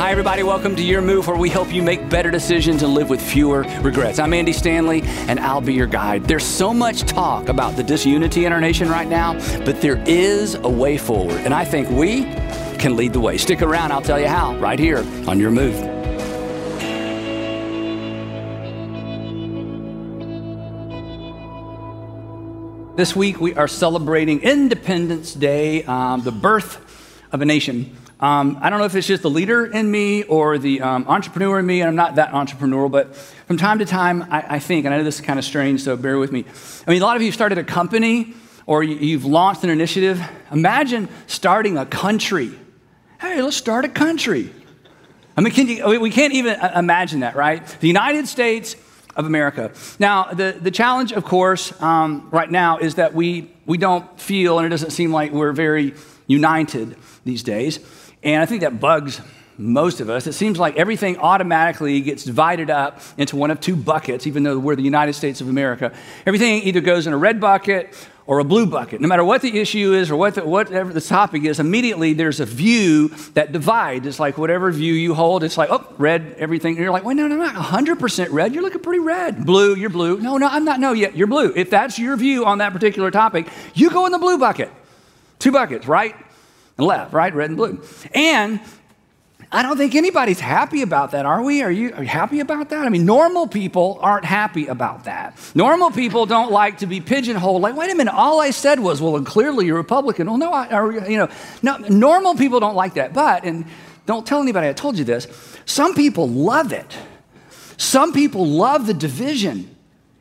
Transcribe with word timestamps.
Hi, 0.00 0.10
everybody. 0.12 0.42
Welcome 0.42 0.74
to 0.76 0.82
Your 0.82 1.02
Move, 1.02 1.26
where 1.26 1.36
we 1.36 1.50
help 1.50 1.70
you 1.70 1.82
make 1.82 2.08
better 2.08 2.30
decisions 2.30 2.82
and 2.82 2.94
live 2.94 3.10
with 3.10 3.20
fewer 3.20 3.66
regrets. 3.82 4.18
I'm 4.18 4.32
Andy 4.32 4.54
Stanley, 4.54 5.02
and 5.04 5.38
I'll 5.38 5.60
be 5.60 5.74
your 5.74 5.86
guide. 5.86 6.24
There's 6.24 6.42
so 6.42 6.72
much 6.72 7.02
talk 7.02 7.50
about 7.50 7.76
the 7.76 7.82
disunity 7.82 8.46
in 8.46 8.52
our 8.54 8.62
nation 8.62 8.88
right 8.88 9.06
now, 9.06 9.34
but 9.62 9.82
there 9.82 10.02
is 10.08 10.54
a 10.54 10.70
way 10.70 10.96
forward, 10.96 11.36
and 11.42 11.52
I 11.52 11.66
think 11.66 11.90
we 11.90 12.22
can 12.78 12.96
lead 12.96 13.12
the 13.12 13.20
way. 13.20 13.36
Stick 13.36 13.60
around, 13.60 13.92
I'll 13.92 14.00
tell 14.00 14.18
you 14.18 14.26
how, 14.26 14.56
right 14.58 14.78
here 14.78 15.04
on 15.28 15.38
Your 15.38 15.50
Move. 15.50 15.76
This 22.96 23.14
week 23.14 23.38
we 23.38 23.54
are 23.54 23.68
celebrating 23.68 24.40
Independence 24.40 25.34
Day, 25.34 25.84
um, 25.84 26.22
the 26.22 26.32
birth 26.32 26.78
of 27.32 27.42
a 27.42 27.44
nation. 27.44 27.94
Um, 28.20 28.58
I 28.60 28.68
don't 28.68 28.78
know 28.78 28.84
if 28.84 28.94
it's 28.94 29.06
just 29.06 29.22
the 29.22 29.30
leader 29.30 29.64
in 29.64 29.90
me 29.90 30.24
or 30.24 30.58
the 30.58 30.82
um, 30.82 31.06
entrepreneur 31.08 31.58
in 31.58 31.64
me, 31.64 31.80
and 31.80 31.88
I'm 31.88 31.96
not 31.96 32.16
that 32.16 32.32
entrepreneurial, 32.32 32.90
but 32.90 33.16
from 33.16 33.56
time 33.56 33.78
to 33.78 33.86
time, 33.86 34.24
I, 34.30 34.56
I, 34.56 34.58
think, 34.58 34.84
and 34.84 34.92
I 34.92 34.98
know 34.98 35.04
this 35.04 35.20
is 35.20 35.24
kind 35.24 35.38
of 35.38 35.44
strange, 35.44 35.80
so 35.80 35.96
bear 35.96 36.18
with 36.18 36.30
me. 36.30 36.44
I 36.86 36.90
mean, 36.90 37.00
a 37.00 37.04
lot 37.04 37.16
of 37.16 37.22
you 37.22 37.32
started 37.32 37.56
a 37.56 37.64
company 37.64 38.34
or 38.66 38.82
you've 38.82 39.24
launched 39.24 39.64
an 39.64 39.70
initiative. 39.70 40.22
Imagine 40.52 41.08
starting 41.28 41.78
a 41.78 41.86
country. 41.86 42.50
Hey, 43.20 43.40
let's 43.40 43.56
start 43.56 43.86
a 43.86 43.88
country. 43.88 44.52
I 45.34 45.40
mean, 45.40 45.54
can 45.54 45.66
you, 45.68 45.98
we 45.98 46.10
can't 46.10 46.34
even 46.34 46.60
uh, 46.60 46.72
imagine 46.76 47.20
that, 47.20 47.36
right? 47.36 47.66
The 47.80 47.88
United 47.88 48.28
States 48.28 48.76
of 49.16 49.24
America. 49.24 49.72
Now, 49.98 50.24
the, 50.24 50.58
the 50.60 50.70
challenge, 50.70 51.12
of 51.12 51.24
course, 51.24 51.72
um, 51.80 52.28
right 52.30 52.50
now 52.50 52.78
is 52.78 52.96
that 52.96 53.14
we, 53.14 53.50
we 53.64 53.78
don't 53.78 54.20
feel, 54.20 54.58
and 54.58 54.66
it 54.66 54.68
doesn't 54.68 54.90
seem 54.90 55.10
like 55.10 55.32
we're 55.32 55.52
very 55.52 55.94
united 56.26 56.96
these 57.24 57.42
days. 57.42 57.80
And 58.22 58.42
I 58.42 58.46
think 58.46 58.60
that 58.62 58.80
bugs 58.80 59.20
most 59.60 60.00
of 60.00 60.08
us. 60.08 60.26
It 60.26 60.32
seems 60.32 60.58
like 60.58 60.76
everything 60.76 61.18
automatically 61.18 62.00
gets 62.00 62.24
divided 62.24 62.70
up 62.70 63.00
into 63.18 63.36
one 63.36 63.50
of 63.50 63.60
two 63.60 63.76
buckets, 63.76 64.26
even 64.26 64.42
though 64.42 64.58
we're 64.58 64.74
the 64.74 64.82
United 64.82 65.12
States 65.12 65.40
of 65.40 65.48
America. 65.48 65.92
Everything 66.26 66.62
either 66.62 66.80
goes 66.80 67.06
in 67.06 67.12
a 67.12 67.16
red 67.16 67.40
bucket 67.40 67.94
or 68.26 68.38
a 68.38 68.44
blue 68.44 68.64
bucket. 68.64 69.00
No 69.00 69.08
matter 69.08 69.24
what 69.24 69.42
the 69.42 69.58
issue 69.58 69.92
is 69.92 70.10
or 70.10 70.16
what 70.16 70.36
the, 70.36 70.44
whatever 70.44 70.92
the 70.92 71.00
topic 71.00 71.44
is, 71.44 71.60
immediately 71.60 72.14
there's 72.14 72.40
a 72.40 72.46
view 72.46 73.08
that 73.34 73.52
divides. 73.52 74.06
It's 74.06 74.20
like 74.20 74.38
whatever 74.38 74.70
view 74.70 74.94
you 74.94 75.14
hold, 75.14 75.44
it's 75.44 75.58
like, 75.58 75.68
oh, 75.70 75.86
red, 75.98 76.36
everything. 76.38 76.76
And 76.76 76.78
you're 76.78 76.92
like, 76.92 77.04
wait, 77.04 77.14
no, 77.14 77.26
no, 77.26 77.42
I'm 77.42 77.52
not 77.52 77.84
100% 77.84 78.28
red. 78.30 78.54
You're 78.54 78.62
looking 78.62 78.80
pretty 78.80 79.00
red. 79.00 79.44
Blue, 79.44 79.74
you're 79.74 79.90
blue. 79.90 80.20
No, 80.20 80.38
no, 80.38 80.46
I'm 80.46 80.64
not. 80.64 80.80
No, 80.80 80.92
yet 80.92 81.16
you're 81.16 81.26
blue. 81.26 81.52
If 81.54 81.70
that's 81.70 81.98
your 81.98 82.16
view 82.16 82.46
on 82.46 82.58
that 82.58 82.72
particular 82.72 83.10
topic, 83.10 83.48
you 83.74 83.90
go 83.90 84.06
in 84.06 84.12
the 84.12 84.18
blue 84.18 84.38
bucket. 84.38 84.70
Two 85.38 85.52
buckets, 85.52 85.86
right? 85.86 86.14
And 86.80 86.86
left, 86.86 87.12
right? 87.12 87.32
Red 87.34 87.50
and 87.50 87.56
blue. 87.56 87.80
And 88.14 88.60
I 89.52 89.62
don't 89.62 89.76
think 89.76 89.94
anybody's 89.94 90.40
happy 90.40 90.82
about 90.82 91.10
that, 91.10 91.26
are 91.26 91.42
we? 91.42 91.62
Are 91.62 91.70
you, 91.70 91.92
are 91.92 92.02
you 92.02 92.08
happy 92.08 92.40
about 92.40 92.70
that? 92.70 92.86
I 92.86 92.88
mean, 92.88 93.04
normal 93.04 93.46
people 93.46 93.98
aren't 94.00 94.24
happy 94.24 94.66
about 94.66 95.04
that. 95.04 95.36
Normal 95.54 95.90
people 95.90 96.24
don't 96.24 96.52
like 96.52 96.78
to 96.78 96.86
be 96.86 97.00
pigeonholed. 97.00 97.60
Like, 97.60 97.76
wait 97.76 97.90
a 97.90 97.94
minute, 97.94 98.14
all 98.14 98.40
I 98.40 98.50
said 98.50 98.80
was, 98.80 99.00
well, 99.00 99.20
clearly 99.22 99.66
you're 99.66 99.76
Republican. 99.76 100.28
Well, 100.28 100.38
no, 100.38 100.52
I, 100.52 100.76
or, 100.76 101.08
you 101.08 101.18
know, 101.18 101.28
no, 101.62 101.76
normal 101.78 102.34
people 102.36 102.60
don't 102.60 102.76
like 102.76 102.94
that. 102.94 103.12
But, 103.12 103.44
and 103.44 103.66
don't 104.06 104.26
tell 104.26 104.40
anybody 104.40 104.68
I 104.68 104.72
told 104.72 104.96
you 104.98 105.04
this, 105.04 105.26
some 105.64 105.94
people 105.94 106.28
love 106.28 106.72
it. 106.72 106.96
Some 107.76 108.12
people 108.12 108.46
love 108.46 108.86
the 108.86 108.94
division. 108.94 109.74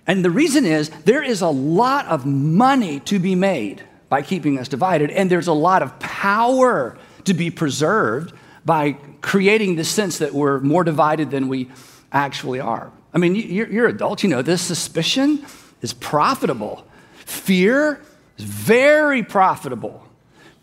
And 0.08 0.26
the 0.26 0.32
reason 0.32 0.66
is 0.66 0.90
there 1.06 1.22
is 1.22 1.42
a 1.42 1.50
lot 1.50 2.08
of 2.08 2.26
money 2.26 3.00
to 3.02 3.20
be 3.20 3.36
made 3.36 3.84
by 4.10 4.22
keeping 4.22 4.58
us 4.60 4.68
divided. 4.68 5.12
And 5.12 5.30
there's 5.30 5.48
a 5.48 5.54
lot 5.54 5.82
of 5.82 5.98
power 6.00 6.98
to 7.26 7.34
be 7.34 7.52
preserved 7.52 8.34
by 8.66 8.94
creating 9.22 9.76
the 9.76 9.84
sense 9.84 10.18
that 10.18 10.34
we're 10.34 10.60
more 10.60 10.84
divided 10.84 11.32
than 11.32 11.48
we 11.48 11.70
actually 12.12 12.60
are. 12.60 12.92
I 13.14 13.18
mean, 13.18 13.36
you're, 13.36 13.70
you're 13.70 13.88
adults, 13.88 14.24
you 14.24 14.30
know 14.30 14.42
this. 14.42 14.62
Suspicion 14.62 15.46
is 15.82 15.94
profitable, 15.94 16.86
fear 17.26 18.02
is 18.38 18.46
very 18.46 19.24
profitable, 19.24 20.08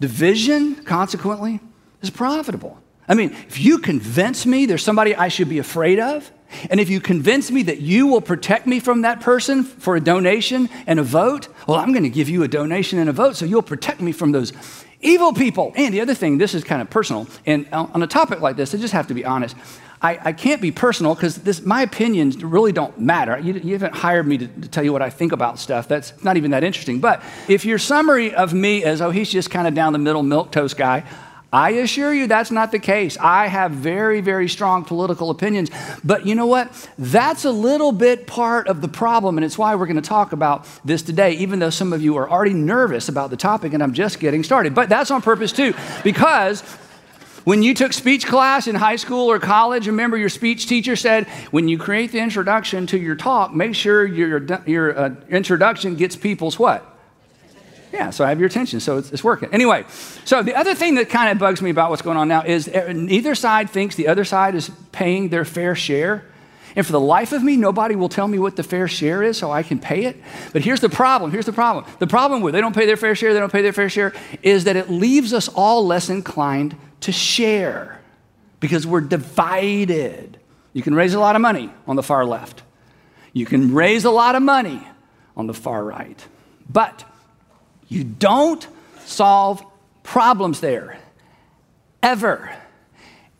division, 0.01 0.77
consequently, 0.85 1.61
is 2.03 2.11
profitable. 2.11 2.79
I 3.09 3.15
mean, 3.15 3.33
if 3.49 3.61
you 3.61 3.79
convince 3.79 4.47
me 4.47 4.67
there's 4.67 4.83
somebody 4.83 5.15
I 5.15 5.29
should 5.29 5.49
be 5.49 5.59
afraid 5.59 5.99
of, 5.99 6.31
and 6.71 6.81
if 6.81 6.89
you 6.89 7.01
convince 7.01 7.51
me 7.51 7.65
that 7.65 7.81
you 7.81 8.07
will 8.07 8.21
protect 8.21 8.67
me 8.67 8.81
from 8.81 9.03
that 9.03 9.21
person 9.21 9.65
for 9.65 9.97
a 9.97 10.01
donation 10.01 10.69
and 10.87 10.99
a 10.99 11.03
vote, 11.03 11.49
well, 11.67 11.79
I'm 11.79 11.93
going 11.93 12.05
to 12.05 12.11
give 12.11 12.29
you 12.29 12.43
a 12.43 12.49
donation 12.49 12.99
and 12.99 13.09
a 13.09 13.13
vote 13.13 13.37
so 13.37 13.45
you'll 13.45 13.63
protect 13.63 14.01
me 14.01 14.13
from 14.13 14.33
those 14.33 14.53
evil 15.01 15.33
people. 15.33 15.73
And 15.77 15.93
the 15.93 16.01
other 16.01 16.15
thing, 16.15 16.39
this 16.39 16.55
is 16.55 16.65
kind 16.65 16.81
of 16.81 16.89
personal, 16.89 17.27
and 17.45 17.67
on 17.73 18.03
a 18.03 18.07
topic 18.07 18.41
like 18.41 18.57
this, 18.57 18.75
I 18.75 18.79
just 18.79 18.93
have 18.93 19.09
to 19.09 19.15
be 19.15 19.25
honest. 19.25 19.57
I, 20.03 20.19
I 20.23 20.33
can't 20.33 20.61
be 20.61 20.71
personal 20.71 21.15
because 21.15 21.65
my 21.65 21.83
opinions 21.83 22.43
really 22.45 22.73
don't 22.73 22.99
matter. 23.01 23.39
You, 23.39 23.55
you 23.55 23.73
haven't 23.73 23.95
hired 23.95 24.27
me 24.27 24.39
to, 24.39 24.47
to, 24.47 24.69
tell 24.69 24.85
you 24.85 24.93
what 24.93 25.01
I 25.01 25.09
think 25.09 25.33
about 25.33 25.59
stuff. 25.59 25.89
That's 25.89 26.13
not 26.23 26.37
even 26.37 26.51
that 26.51 26.63
interesting. 26.63 27.01
But 27.01 27.23
if 27.49 27.65
your 27.65 27.79
summary 27.79 28.35
of 28.35 28.53
me 28.53 28.85
is, 28.85 29.01
oh, 29.01 29.11
he's 29.11 29.31
just 29.31 29.51
kind 29.51 29.67
of 29.67 29.73
down 29.73 29.95
the 29.95 29.99
middle 29.99 30.23
milk 30.23 30.53
toast 30.53 30.77
guy, 30.77 31.05
I 31.53 31.71
assure 31.71 32.13
you 32.13 32.27
that's 32.27 32.51
not 32.51 32.73
the 32.73 32.79
case. 32.79 33.17
I 33.19 33.47
have 33.47 33.71
very, 33.71 34.21
very 34.21 34.49
strong 34.49 34.85
political 34.85 35.31
opinions. 35.31 35.71
But 36.03 36.27
you 36.27 36.35
know 36.35 36.47
what? 36.47 36.91
That's 36.99 37.45
a 37.45 37.53
little 37.53 37.93
bit 37.93 38.27
part 38.27 38.67
of 38.67 38.81
the 38.81 38.89
problem, 38.89 39.39
and 39.39 39.45
it's 39.45 39.57
why 39.57 39.75
we're 39.77 39.87
going 39.87 39.97
to 39.97 40.03
talk 40.03 40.33
about 40.33 40.67
this 40.85 41.03
today, 41.03 41.33
even 41.33 41.61
though 41.61 41.71
some 41.71 41.93
of 41.93 42.03
you 42.03 42.17
are 42.17 42.29
already 42.29 42.53
nervous 42.53 43.09
about 43.09 43.31
the 43.31 43.37
topic, 43.37 43.73
and 43.75 43.83
I'm 43.83 43.95
just 43.95 44.19
getting 44.19 44.43
started. 44.43 44.75
But 44.75 44.89
that's 44.89 45.11
on 45.11 45.23
purpose 45.23 45.53
too, 45.53 45.73
because 46.03 46.63
when 47.45 47.63
you 47.63 47.75
took 47.75 47.93
speech 47.93 48.27
class 48.27 48.67
in 48.67 48.75
high 48.75 48.97
school 48.97 49.31
or 49.31 49.39
college, 49.39 49.87
remember 49.87 50.17
your 50.17 50.29
speech 50.29 50.67
teacher 50.67 50.97
said, 50.97 51.29
when 51.53 51.69
you 51.69 51.79
create 51.79 52.11
the 52.11 52.19
introduction 52.19 52.89
to 52.89 52.99
your 52.99 53.15
talk, 53.15 53.55
make 53.55 53.77
sure 53.77 54.05
your, 54.05 54.45
your 54.67 54.99
uh, 54.99 55.15
introduction 55.29 55.95
gets 55.95 56.17
people's 56.17 56.59
what? 56.59 56.96
Yeah, 57.97 58.11
so 58.11 58.27
I 58.27 58.29
have 58.29 58.39
your 58.39 58.47
attention, 58.47 58.81
so 58.81 58.99
it's, 58.99 59.11
it's, 59.11 59.25
working. 59.25 59.49
Anyway, 59.55 59.87
so 60.27 60.43
the 60.43 60.55
other 60.55 60.75
thing 60.75 60.97
that 60.97 61.09
kind 61.09 61.33
of 61.33 61.39
bugs 61.39 61.63
me 61.63 61.71
about 61.71 61.89
what's 61.89 62.03
going 62.03 62.19
on 62.19 62.29
now 62.29 62.43
is 62.43 62.69
neither 62.69 63.35
side 63.35 63.71
thinks 63.71 63.95
the 63.95 64.09
other 64.09 64.23
side 64.23 64.55
is 64.55 64.71
paying 64.93 65.31
their 65.31 65.47
fair 65.47 65.75
share. 65.75 66.23
And 66.77 66.85
for 66.85 66.93
the 66.93 67.01
life 67.01 67.33
of 67.33 67.43
me, 67.43 67.57
nobody 67.57 67.97
will 67.97 68.11
tell 68.11 68.29
me 68.29 68.39
what 68.39 68.55
the 68.55 68.63
fair 68.63 68.87
share 68.87 69.23
is 69.23 69.39
so 69.39 69.51
I 69.51 69.63
can 69.63 69.79
pay 69.79 70.05
it. 70.05 70.23
But 70.53 70.61
here's 70.61 70.81
the 70.81 70.91
problem. 70.91 71.31
Here's 71.31 71.47
the 71.47 71.55
problem. 71.55 71.87
The 71.99 72.07
problem 72.07 72.43
with 72.43 72.53
they 72.53 72.61
don't 72.61 72.75
pay 72.75 72.85
their 72.85 72.99
fair 72.99 73.15
share, 73.15 73.33
they 73.33 73.41
don't 73.41 73.51
pay 73.51 73.63
their 73.63 73.73
fair 73.73 73.89
share, 73.89 74.13
is 74.43 74.65
that 74.65 74.77
it 74.77 74.91
leaves 74.91 75.33
us 75.33 75.49
all 75.49 75.87
less 75.87 76.11
inclined 76.11 76.77
to 77.01 77.13
share 77.13 77.99
because 78.61 78.87
we're 78.87 79.01
divided. 79.01 80.39
You 80.75 80.83
can 80.83 80.95
raise 80.95 81.15
a 81.15 81.19
lot 81.19 81.35
of 81.35 81.41
money 81.41 81.71
on 81.87 81.97
the 81.97 82.03
far 82.03 82.27
left, 82.27 82.63
you 83.33 83.47
can 83.47 83.73
raise 83.73 84.05
a 84.05 84.11
lot 84.11 84.35
of 84.35 84.43
money 84.43 84.87
on 85.35 85.47
the 85.47 85.55
far 85.55 85.83
right. 85.83 86.23
But 86.69 87.07
you 87.89 88.05
don't 88.05 88.67
solve 89.05 89.65
problems 90.03 90.61
there, 90.61 90.99
ever. 92.03 92.55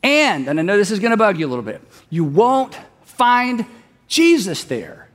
And, 0.03 0.49
and 0.49 0.59
I 0.59 0.63
know 0.63 0.77
this 0.77 0.91
is 0.91 1.01
going 1.01 1.11
to 1.11 1.17
bug 1.17 1.39
you 1.39 1.47
a 1.47 1.49
little 1.49 1.65
bit, 1.65 1.83
you 2.11 2.25
won't 2.25 2.77
find 3.03 3.67
Jesus 4.09 4.65
there 4.65 5.09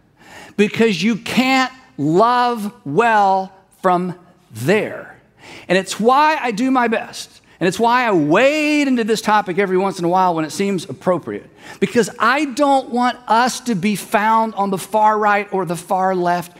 because 0.58 1.02
you 1.02 1.16
can't 1.16 1.72
love 1.98 2.74
well 2.86 3.54
from 3.82 4.18
there. 4.52 5.20
And 5.68 5.78
it's 5.78 6.00
why 6.00 6.38
I 6.42 6.52
do 6.52 6.72
my 6.72 6.88
best. 6.88 7.42
And 7.60 7.68
it's 7.68 7.80
why 7.80 8.06
I 8.06 8.12
wade 8.12 8.88
into 8.88 9.04
this 9.04 9.22
topic 9.22 9.60
every 9.60 9.78
once 9.78 10.00
in 10.00 10.06
a 10.06 10.10
while 10.10 10.34
when 10.34 10.46
it 10.46 10.52
seems 10.52 10.90
appropriate. 10.90 11.48
Because 11.80 12.10
I 12.18 12.46
don't 12.46 12.90
want 12.90 13.20
us 13.28 13.60
to 13.62 13.76
be 13.76 13.96
found 13.96 14.56
on 14.56 14.72
the 14.72 14.80
far 14.80 15.18
right 15.18 15.52
or 15.54 15.66
the 15.66 15.76
far 15.76 16.16
left 16.16 16.58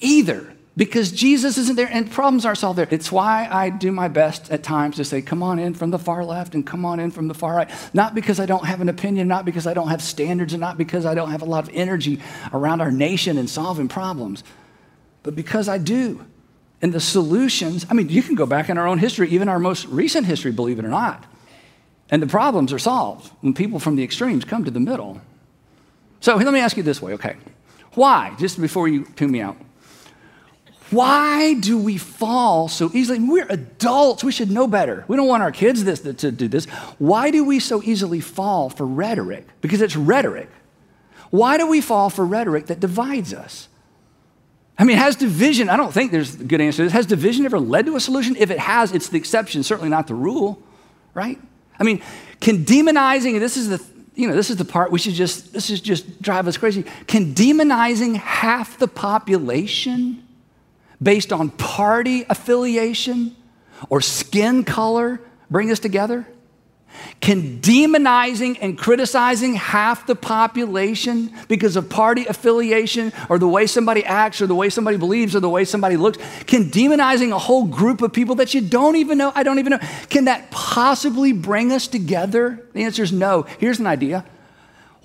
either 0.00 0.50
because 0.80 1.12
Jesus 1.12 1.58
isn't 1.58 1.76
there 1.76 1.90
and 1.92 2.10
problems 2.10 2.46
aren't 2.46 2.56
solved 2.56 2.78
there. 2.78 2.88
It's 2.90 3.12
why 3.12 3.46
I 3.50 3.68
do 3.68 3.92
my 3.92 4.08
best 4.08 4.50
at 4.50 4.62
times 4.62 4.96
to 4.96 5.04
say, 5.04 5.20
come 5.20 5.42
on 5.42 5.58
in 5.58 5.74
from 5.74 5.90
the 5.90 5.98
far 5.98 6.24
left 6.24 6.54
and 6.54 6.66
come 6.66 6.86
on 6.86 6.98
in 6.98 7.10
from 7.10 7.28
the 7.28 7.34
far 7.34 7.54
right. 7.54 7.70
Not 7.92 8.14
because 8.14 8.40
I 8.40 8.46
don't 8.46 8.64
have 8.64 8.80
an 8.80 8.88
opinion, 8.88 9.28
not 9.28 9.44
because 9.44 9.66
I 9.66 9.74
don't 9.74 9.88
have 9.88 10.00
standards, 10.00 10.54
and 10.54 10.60
not 10.62 10.78
because 10.78 11.04
I 11.04 11.14
don't 11.14 11.32
have 11.32 11.42
a 11.42 11.44
lot 11.44 11.68
of 11.68 11.74
energy 11.74 12.18
around 12.54 12.80
our 12.80 12.90
nation 12.90 13.36
and 13.36 13.50
solving 13.50 13.88
problems, 13.88 14.42
but 15.22 15.36
because 15.36 15.68
I 15.68 15.76
do. 15.76 16.24
And 16.80 16.94
the 16.94 17.00
solutions, 17.00 17.84
I 17.90 17.92
mean, 17.92 18.08
you 18.08 18.22
can 18.22 18.34
go 18.34 18.46
back 18.46 18.70
in 18.70 18.78
our 18.78 18.86
own 18.88 18.96
history, 18.96 19.28
even 19.28 19.50
our 19.50 19.58
most 19.58 19.86
recent 19.88 20.26
history, 20.26 20.50
believe 20.50 20.78
it 20.78 20.86
or 20.86 20.88
not. 20.88 21.26
And 22.08 22.22
the 22.22 22.26
problems 22.26 22.72
are 22.72 22.78
solved 22.78 23.30
when 23.42 23.52
people 23.52 23.80
from 23.80 23.96
the 23.96 24.02
extremes 24.02 24.46
come 24.46 24.64
to 24.64 24.70
the 24.70 24.80
middle. 24.80 25.20
So 26.20 26.36
let 26.36 26.54
me 26.54 26.60
ask 26.60 26.78
you 26.78 26.82
this 26.82 27.02
way, 27.02 27.12
okay? 27.12 27.36
Why, 27.92 28.34
just 28.38 28.58
before 28.58 28.88
you 28.88 29.04
tune 29.14 29.30
me 29.30 29.42
out, 29.42 29.58
why 30.90 31.54
do 31.54 31.78
we 31.78 31.96
fall 31.98 32.68
so 32.68 32.90
easily? 32.92 33.18
We're 33.18 33.46
adults. 33.48 34.24
We 34.24 34.32
should 34.32 34.50
know 34.50 34.66
better. 34.66 35.04
We 35.08 35.16
don't 35.16 35.28
want 35.28 35.42
our 35.42 35.52
kids 35.52 35.84
this, 35.84 36.00
to 36.00 36.32
do 36.32 36.48
this. 36.48 36.64
Why 36.98 37.30
do 37.30 37.44
we 37.44 37.60
so 37.60 37.82
easily 37.82 38.20
fall 38.20 38.70
for 38.70 38.86
rhetoric? 38.86 39.46
Because 39.60 39.80
it's 39.80 39.96
rhetoric. 39.96 40.50
Why 41.30 41.58
do 41.58 41.66
we 41.68 41.80
fall 41.80 42.10
for 42.10 42.24
rhetoric 42.24 42.66
that 42.66 42.80
divides 42.80 43.32
us? 43.32 43.68
I 44.78 44.84
mean, 44.84 44.96
has 44.96 45.14
division, 45.14 45.68
I 45.68 45.76
don't 45.76 45.92
think 45.92 46.10
there's 46.10 46.40
a 46.40 46.44
good 46.44 46.60
answer 46.60 46.78
to 46.78 46.82
this. 46.84 46.92
Has 46.92 47.06
division 47.06 47.44
ever 47.44 47.60
led 47.60 47.86
to 47.86 47.96
a 47.96 48.00
solution? 48.00 48.34
If 48.36 48.50
it 48.50 48.58
has, 48.58 48.92
it's 48.92 49.08
the 49.08 49.18
exception, 49.18 49.62
certainly 49.62 49.90
not 49.90 50.06
the 50.06 50.14
rule, 50.14 50.62
right? 51.12 51.38
I 51.78 51.84
mean, 51.84 52.02
can 52.40 52.64
demonizing, 52.64 53.38
this 53.38 53.56
is 53.56 53.68
the 53.68 53.84
you 54.16 54.28
know, 54.28 54.34
this 54.34 54.50
is 54.50 54.56
the 54.56 54.64
part 54.66 54.90
we 54.90 54.98
should 54.98 55.14
just, 55.14 55.52
this 55.54 55.70
is 55.70 55.80
just 55.80 56.20
drive 56.20 56.46
us 56.46 56.58
crazy. 56.58 56.84
Can 57.06 57.34
demonizing 57.34 58.16
half 58.16 58.78
the 58.78 58.88
population 58.88 60.26
based 61.02 61.32
on 61.32 61.50
party 61.50 62.24
affiliation 62.28 63.34
or 63.88 64.00
skin 64.00 64.64
color 64.64 65.20
bring 65.50 65.70
us 65.70 65.78
together? 65.78 66.26
Can 67.20 67.60
demonizing 67.60 68.58
and 68.60 68.76
criticizing 68.76 69.54
half 69.54 70.06
the 70.06 70.14
population 70.14 71.32
because 71.48 71.76
of 71.76 71.88
party 71.88 72.26
affiliation 72.26 73.12
or 73.28 73.38
the 73.38 73.48
way 73.48 73.66
somebody 73.66 74.04
acts 74.04 74.40
or 74.40 74.46
the 74.46 74.54
way 74.54 74.70
somebody 74.70 74.96
believes 74.96 75.36
or 75.36 75.40
the 75.40 75.48
way 75.48 75.64
somebody 75.64 75.96
looks, 75.96 76.18
can 76.46 76.70
demonizing 76.70 77.30
a 77.30 77.38
whole 77.38 77.64
group 77.64 78.02
of 78.02 78.12
people 78.12 78.36
that 78.36 78.54
you 78.54 78.60
don't 78.60 78.96
even 78.96 79.18
know, 79.18 79.32
I 79.34 79.42
don't 79.42 79.58
even 79.58 79.70
know, 79.70 79.80
can 80.08 80.24
that 80.24 80.50
possibly 80.50 81.32
bring 81.32 81.72
us 81.72 81.86
together? 81.86 82.66
The 82.72 82.84
answer 82.84 83.02
is 83.02 83.12
no. 83.12 83.42
Here's 83.58 83.78
an 83.78 83.86
idea. 83.86 84.24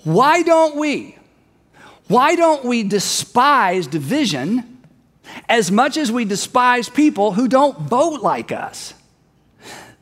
Why 0.02 0.42
don't 0.42 0.76
we? 0.76 1.16
Why 2.08 2.34
don't 2.34 2.64
we 2.64 2.82
despise 2.82 3.86
division 3.86 4.75
as 5.48 5.70
much 5.70 5.96
as 5.96 6.10
we 6.10 6.24
despise 6.24 6.88
people 6.88 7.32
who 7.32 7.48
don't 7.48 7.78
vote 7.80 8.22
like 8.22 8.52
us? 8.52 8.94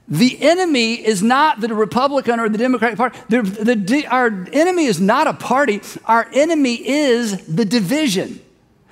The 0.07 0.43
enemy 0.43 0.95
is 0.95 1.23
not 1.23 1.61
the 1.61 1.75
Republican 1.75 2.39
or 2.39 2.49
the 2.49 2.59
Democratic 2.59 2.99
Party. 2.99 3.19
The, 3.31 3.43
the, 3.43 4.07
our 4.07 4.47
enemy 4.53 4.85
is 4.85 5.01
not 5.01 5.27
a 5.27 5.33
party. 5.33 5.81
Our 6.05 6.29
enemy 6.33 6.75
is 6.75 7.47
the 7.47 7.65
division 7.65 8.41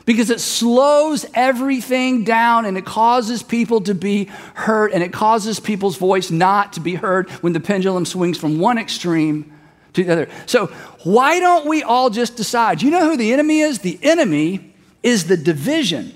because 0.07 0.31
it 0.31 0.41
slows 0.41 1.27
everything 1.35 2.25
down 2.25 2.65
and 2.65 2.79
it 2.79 2.87
causes 2.87 3.43
people 3.43 3.83
to 3.83 3.95
be 3.95 4.25
hurt 4.55 4.93
and 4.93 5.03
it 5.03 5.13
causes 5.13 5.61
people's 5.61 5.97
voice 5.97 6.31
not 6.31 6.73
to 6.75 6.81
be 6.81 6.95
heard 6.95 7.29
when 7.43 7.53
the 7.53 7.61
pendulum 7.61 8.07
swings 8.07 8.39
from 8.39 8.59
one 8.59 8.79
extreme 8.79 9.53
to 9.93 10.05
the 10.05 10.13
other. 10.13 10.29
So, 10.47 10.67
why 11.05 11.41
don't 11.41 11.67
we 11.67 11.83
all 11.83 12.09
just 12.09 12.37
decide? 12.37 12.81
You 12.81 12.91
know 12.91 13.11
who 13.11 13.19
the 13.19 13.33
enemy 13.35 13.61
is? 13.61 13.81
The 13.81 13.99
enemy 14.03 14.75
is 15.03 15.27
the 15.27 15.37
division. 15.37 16.15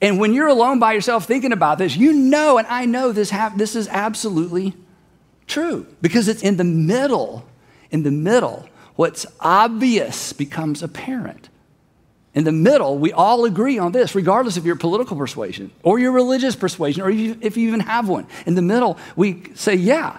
And 0.00 0.20
when 0.20 0.32
you're 0.32 0.48
alone 0.48 0.78
by 0.78 0.92
yourself 0.92 1.24
thinking 1.24 1.52
about 1.52 1.78
this, 1.78 1.96
you 1.96 2.12
know, 2.12 2.58
and 2.58 2.66
I 2.68 2.84
know 2.86 3.12
this, 3.12 3.32
this 3.56 3.74
is 3.74 3.88
absolutely 3.88 4.74
true 5.46 5.86
because 6.00 6.28
it's 6.28 6.42
in 6.42 6.56
the 6.56 6.64
middle, 6.64 7.44
in 7.90 8.04
the 8.04 8.10
middle, 8.10 8.68
what's 8.94 9.26
obvious 9.40 10.32
becomes 10.32 10.82
apparent. 10.82 11.48
In 12.34 12.44
the 12.44 12.52
middle, 12.52 12.98
we 12.98 13.12
all 13.12 13.44
agree 13.44 13.78
on 13.78 13.90
this, 13.90 14.14
regardless 14.14 14.56
of 14.56 14.64
your 14.64 14.76
political 14.76 15.16
persuasion 15.16 15.72
or 15.82 15.98
your 15.98 16.12
religious 16.12 16.54
persuasion, 16.54 17.02
or 17.02 17.10
if 17.10 17.56
you 17.56 17.66
even 17.66 17.80
have 17.80 18.08
one. 18.08 18.28
In 18.46 18.54
the 18.54 18.62
middle, 18.62 18.98
we 19.16 19.42
say, 19.54 19.74
yeah, 19.74 20.18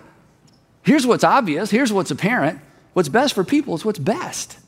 here's 0.84 1.08
what's 1.08 1.24
obvious, 1.24 1.70
here's 1.72 1.94
what's 1.94 2.12
apparent. 2.12 2.60
What's 2.94 3.08
best 3.08 3.34
for 3.34 3.46
people 3.46 3.76
is 3.76 3.86
what's 3.86 4.00
best. 4.00 4.60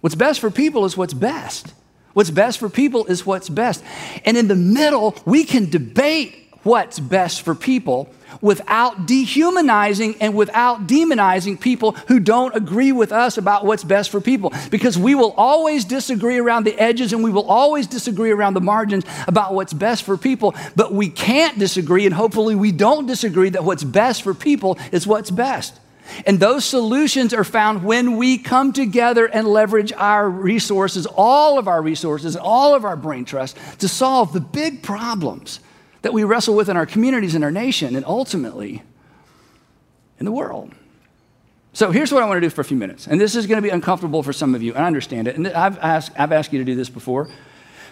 What's 0.00 0.14
best 0.14 0.38
for 0.38 0.50
people 0.50 0.84
is 0.84 0.96
what's 0.96 1.14
best. 1.14 1.74
What's 2.16 2.30
best 2.30 2.58
for 2.58 2.70
people 2.70 3.04
is 3.04 3.26
what's 3.26 3.50
best. 3.50 3.84
And 4.24 4.38
in 4.38 4.48
the 4.48 4.56
middle, 4.56 5.14
we 5.26 5.44
can 5.44 5.68
debate 5.68 6.34
what's 6.62 6.98
best 6.98 7.42
for 7.42 7.54
people 7.54 8.08
without 8.40 9.04
dehumanizing 9.06 10.16
and 10.22 10.34
without 10.34 10.86
demonizing 10.86 11.60
people 11.60 11.92
who 12.08 12.18
don't 12.18 12.56
agree 12.56 12.90
with 12.90 13.12
us 13.12 13.36
about 13.36 13.66
what's 13.66 13.84
best 13.84 14.08
for 14.08 14.22
people. 14.22 14.50
Because 14.70 14.96
we 14.96 15.14
will 15.14 15.34
always 15.36 15.84
disagree 15.84 16.38
around 16.38 16.64
the 16.64 16.80
edges 16.80 17.12
and 17.12 17.22
we 17.22 17.30
will 17.30 17.50
always 17.50 17.86
disagree 17.86 18.30
around 18.30 18.54
the 18.54 18.62
margins 18.62 19.04
about 19.28 19.52
what's 19.52 19.74
best 19.74 20.02
for 20.02 20.16
people. 20.16 20.54
But 20.74 20.94
we 20.94 21.10
can't 21.10 21.58
disagree, 21.58 22.06
and 22.06 22.14
hopefully 22.14 22.54
we 22.54 22.72
don't 22.72 23.04
disagree 23.04 23.50
that 23.50 23.62
what's 23.62 23.84
best 23.84 24.22
for 24.22 24.32
people 24.32 24.78
is 24.90 25.06
what's 25.06 25.30
best. 25.30 25.78
And 26.24 26.40
those 26.40 26.64
solutions 26.64 27.34
are 27.34 27.44
found 27.44 27.84
when 27.84 28.16
we 28.16 28.38
come 28.38 28.72
together 28.72 29.26
and 29.26 29.46
leverage 29.46 29.92
our 29.92 30.28
resources, 30.28 31.06
all 31.06 31.58
of 31.58 31.68
our 31.68 31.82
resources, 31.82 32.36
all 32.36 32.74
of 32.74 32.84
our 32.84 32.96
brain 32.96 33.24
trust 33.24 33.56
to 33.80 33.88
solve 33.88 34.32
the 34.32 34.40
big 34.40 34.82
problems 34.82 35.60
that 36.02 36.12
we 36.12 36.24
wrestle 36.24 36.54
with 36.54 36.68
in 36.68 36.76
our 36.76 36.86
communities, 36.86 37.34
in 37.34 37.42
our 37.42 37.50
nation, 37.50 37.96
and 37.96 38.04
ultimately 38.04 38.82
in 40.18 40.24
the 40.24 40.32
world. 40.32 40.72
So 41.72 41.90
here's 41.90 42.10
what 42.10 42.22
I 42.22 42.26
want 42.26 42.38
to 42.38 42.40
do 42.40 42.48
for 42.48 42.62
a 42.62 42.64
few 42.64 42.76
minutes. 42.76 43.06
And 43.06 43.20
this 43.20 43.36
is 43.36 43.46
going 43.46 43.58
to 43.58 43.62
be 43.62 43.68
uncomfortable 43.68 44.22
for 44.22 44.32
some 44.32 44.54
of 44.54 44.62
you, 44.62 44.72
and 44.72 44.82
I 44.82 44.86
understand 44.86 45.28
it. 45.28 45.36
And 45.36 45.48
I've 45.48 45.78
asked, 45.78 46.12
I've 46.18 46.32
asked 46.32 46.52
you 46.52 46.58
to 46.58 46.64
do 46.64 46.74
this 46.74 46.88
before. 46.88 47.28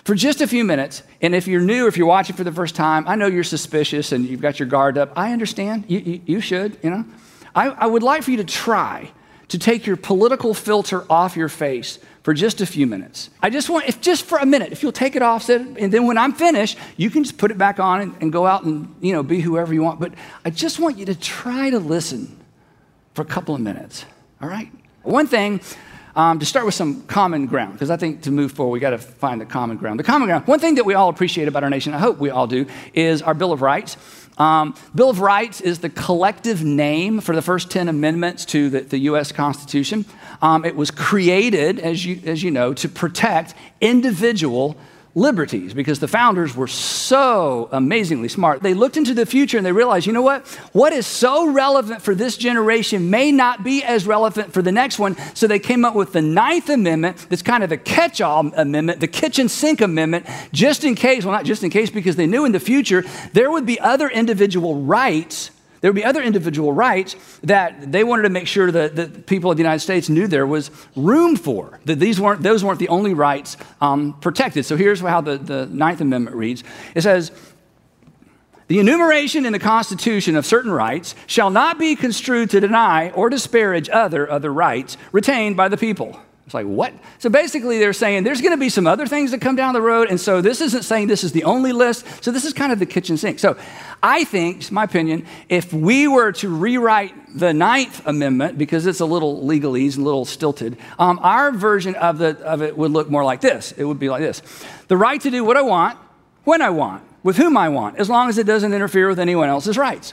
For 0.04 0.14
just 0.14 0.40
a 0.40 0.46
few 0.46 0.64
minutes, 0.64 1.02
and 1.20 1.34
if 1.34 1.46
you're 1.46 1.60
new, 1.60 1.86
if 1.86 1.96
you're 1.96 2.06
watching 2.06 2.36
for 2.36 2.44
the 2.44 2.52
first 2.52 2.74
time, 2.74 3.08
I 3.08 3.16
know 3.16 3.26
you're 3.26 3.44
suspicious 3.44 4.12
and 4.12 4.26
you've 4.26 4.40
got 4.40 4.58
your 4.58 4.68
guard 4.68 4.96
up. 4.96 5.12
I 5.16 5.32
understand. 5.32 5.84
You, 5.88 5.98
you, 5.98 6.20
you 6.24 6.40
should, 6.40 6.78
you 6.82 6.90
know. 6.90 7.04
I, 7.54 7.68
I 7.68 7.86
would 7.86 8.02
like 8.02 8.22
for 8.22 8.30
you 8.30 8.38
to 8.38 8.44
try 8.44 9.10
to 9.48 9.58
take 9.58 9.86
your 9.86 9.96
political 9.96 10.54
filter 10.54 11.04
off 11.10 11.36
your 11.36 11.48
face 11.48 11.98
for 12.22 12.32
just 12.32 12.60
a 12.60 12.66
few 12.66 12.86
minutes. 12.86 13.30
I 13.42 13.50
just 13.50 13.68
want, 13.68 13.86
if 13.86 14.00
just 14.00 14.24
for 14.24 14.38
a 14.38 14.46
minute, 14.46 14.72
if 14.72 14.82
you'll 14.82 14.92
take 14.92 15.14
it 15.14 15.22
off, 15.22 15.48
and 15.48 15.76
then 15.76 16.06
when 16.06 16.16
I'm 16.16 16.32
finished, 16.32 16.78
you 16.96 17.10
can 17.10 17.22
just 17.22 17.36
put 17.36 17.50
it 17.50 17.58
back 17.58 17.78
on 17.78 18.00
and, 18.00 18.16
and, 18.20 18.32
go 18.32 18.46
out 18.46 18.64
and 18.64 18.94
you 19.00 19.12
know 19.12 19.22
be 19.22 19.40
whoever 19.40 19.74
you 19.74 19.82
want. 19.82 20.00
But 20.00 20.14
I 20.44 20.50
just 20.50 20.78
want 20.78 20.96
you 20.96 21.04
to 21.06 21.14
try 21.14 21.70
to 21.70 21.78
listen 21.78 22.36
for 23.12 23.22
a 23.22 23.26
couple 23.26 23.54
of 23.54 23.60
minutes. 23.60 24.06
All 24.40 24.48
right. 24.48 24.70
One 25.02 25.26
thing 25.26 25.60
um, 26.16 26.38
to 26.38 26.46
start 26.46 26.64
with 26.64 26.74
some 26.74 27.02
common 27.02 27.46
ground, 27.46 27.74
because 27.74 27.90
I 27.90 27.96
think 27.96 28.22
to 28.22 28.30
move 28.30 28.52
forward, 28.52 28.72
we 28.72 28.80
got 28.80 28.90
to 28.90 28.98
find 28.98 29.40
the 29.40 29.46
common 29.46 29.76
ground. 29.76 29.98
The 29.98 30.04
common 30.04 30.28
ground. 30.28 30.46
One 30.46 30.60
thing 30.60 30.76
that 30.76 30.84
we 30.84 30.94
all 30.94 31.08
appreciate 31.08 31.48
about 31.48 31.64
our 31.64 31.70
nation, 31.70 31.92
I 31.92 31.98
hope 31.98 32.18
we 32.18 32.30
all 32.30 32.46
do, 32.46 32.66
is 32.94 33.20
our 33.20 33.34
Bill 33.34 33.52
of 33.52 33.62
Rights. 33.62 33.96
Um, 34.38 34.74
Bill 34.94 35.10
of 35.10 35.20
Rights 35.20 35.60
is 35.60 35.78
the 35.78 35.90
collective 35.90 36.64
name 36.64 37.20
for 37.20 37.34
the 37.34 37.42
first 37.42 37.70
10 37.70 37.88
amendments 37.88 38.44
to 38.46 38.68
the, 38.68 38.80
the 38.80 38.98
U.S. 38.98 39.30
Constitution. 39.30 40.04
Um, 40.42 40.64
it 40.64 40.74
was 40.74 40.90
created, 40.90 41.78
as 41.78 42.04
you, 42.04 42.20
as 42.24 42.42
you 42.42 42.50
know, 42.50 42.74
to 42.74 42.88
protect 42.88 43.54
individual 43.80 44.76
liberties 45.14 45.74
because 45.74 46.00
the 46.00 46.08
founders 46.08 46.56
were 46.56 46.66
so 46.66 47.68
amazingly 47.70 48.28
smart. 48.28 48.62
They 48.62 48.74
looked 48.74 48.96
into 48.96 49.14
the 49.14 49.26
future 49.26 49.56
and 49.56 49.64
they 49.64 49.72
realized, 49.72 50.06
you 50.06 50.12
know 50.12 50.22
what? 50.22 50.46
What 50.72 50.92
is 50.92 51.06
so 51.06 51.50
relevant 51.50 52.02
for 52.02 52.14
this 52.14 52.36
generation 52.36 53.10
may 53.10 53.30
not 53.30 53.62
be 53.62 53.84
as 53.84 54.06
relevant 54.06 54.52
for 54.52 54.60
the 54.60 54.72
next 54.72 54.98
one. 54.98 55.16
So 55.34 55.46
they 55.46 55.60
came 55.60 55.84
up 55.84 55.94
with 55.94 56.12
the 56.12 56.22
Ninth 56.22 56.68
Amendment, 56.68 57.26
that's 57.28 57.42
kind 57.42 57.62
of 57.62 57.70
a 57.70 57.76
catch 57.76 58.20
all 58.20 58.52
amendment, 58.56 59.00
the 59.00 59.08
kitchen 59.08 59.48
sink 59.48 59.80
amendment, 59.80 60.26
just 60.52 60.84
in 60.84 60.94
case, 60.94 61.24
well, 61.24 61.32
not 61.32 61.44
just 61.44 61.62
in 61.62 61.70
case, 61.70 61.90
because 61.90 62.16
they 62.16 62.26
knew 62.26 62.44
in 62.44 62.52
the 62.52 62.60
future 62.60 63.04
there 63.32 63.50
would 63.50 63.66
be 63.66 63.78
other 63.78 64.08
individual 64.08 64.82
rights 64.82 65.50
there 65.84 65.90
would 65.90 65.96
be 65.96 66.04
other 66.06 66.22
individual 66.22 66.72
rights 66.72 67.14
that 67.42 67.92
they 67.92 68.04
wanted 68.04 68.22
to 68.22 68.30
make 68.30 68.46
sure 68.46 68.72
that 68.72 68.96
the 68.96 69.06
people 69.06 69.50
of 69.50 69.58
the 69.58 69.62
United 69.62 69.80
States 69.80 70.08
knew 70.08 70.26
there 70.26 70.46
was 70.46 70.70
room 70.96 71.36
for, 71.36 71.78
that 71.84 72.00
these 72.00 72.18
weren't, 72.18 72.42
those 72.42 72.64
weren't 72.64 72.78
the 72.78 72.88
only 72.88 73.12
rights 73.12 73.58
um, 73.82 74.18
protected. 74.22 74.64
So 74.64 74.78
here's 74.78 75.00
how 75.00 75.20
the, 75.20 75.36
the 75.36 75.66
Ninth 75.66 76.00
Amendment 76.00 76.36
reads 76.36 76.64
it 76.94 77.02
says, 77.02 77.32
the 78.66 78.78
enumeration 78.78 79.44
in 79.44 79.52
the 79.52 79.58
Constitution 79.58 80.36
of 80.36 80.46
certain 80.46 80.70
rights 80.70 81.14
shall 81.26 81.50
not 81.50 81.78
be 81.78 81.96
construed 81.96 82.48
to 82.52 82.60
deny 82.60 83.10
or 83.10 83.28
disparage 83.28 83.90
other 83.90 84.30
other 84.30 84.50
rights 84.50 84.96
retained 85.12 85.54
by 85.54 85.68
the 85.68 85.76
people. 85.76 86.18
It's 86.44 86.52
like, 86.52 86.66
what? 86.66 86.92
So 87.18 87.30
basically, 87.30 87.78
they're 87.78 87.94
saying 87.94 88.24
there's 88.24 88.42
going 88.42 88.52
to 88.52 88.58
be 88.58 88.68
some 88.68 88.86
other 88.86 89.06
things 89.06 89.30
that 89.30 89.40
come 89.40 89.56
down 89.56 89.72
the 89.72 89.80
road. 89.80 90.10
And 90.10 90.20
so 90.20 90.42
this 90.42 90.60
isn't 90.60 90.82
saying 90.82 91.06
this 91.06 91.24
is 91.24 91.32
the 91.32 91.44
only 91.44 91.72
list. 91.72 92.04
So 92.22 92.30
this 92.30 92.44
is 92.44 92.52
kind 92.52 92.70
of 92.70 92.78
the 92.78 92.86
kitchen 92.86 93.16
sink. 93.16 93.38
So 93.38 93.56
I 94.02 94.24
think, 94.24 94.70
my 94.70 94.84
opinion, 94.84 95.24
if 95.48 95.72
we 95.72 96.06
were 96.06 96.32
to 96.32 96.54
rewrite 96.54 97.14
the 97.34 97.54
Ninth 97.54 98.06
Amendment, 98.06 98.58
because 98.58 98.86
it's 98.86 99.00
a 99.00 99.06
little 99.06 99.42
legalese, 99.42 99.96
a 99.96 100.02
little 100.02 100.26
stilted, 100.26 100.76
um, 100.98 101.18
our 101.22 101.50
version 101.50 101.94
of, 101.94 102.18
the, 102.18 102.38
of 102.40 102.60
it 102.60 102.76
would 102.76 102.90
look 102.90 103.08
more 103.08 103.24
like 103.24 103.40
this. 103.40 103.72
It 103.72 103.84
would 103.84 103.98
be 103.98 104.10
like 104.10 104.20
this 104.20 104.42
The 104.88 104.98
right 104.98 105.20
to 105.22 105.30
do 105.30 105.44
what 105.44 105.56
I 105.56 105.62
want, 105.62 105.98
when 106.44 106.60
I 106.60 106.68
want, 106.68 107.02
with 107.22 107.38
whom 107.38 107.56
I 107.56 107.70
want, 107.70 107.96
as 107.96 108.10
long 108.10 108.28
as 108.28 108.36
it 108.36 108.46
doesn't 108.46 108.74
interfere 108.74 109.08
with 109.08 109.18
anyone 109.18 109.48
else's 109.48 109.78
rights. 109.78 110.12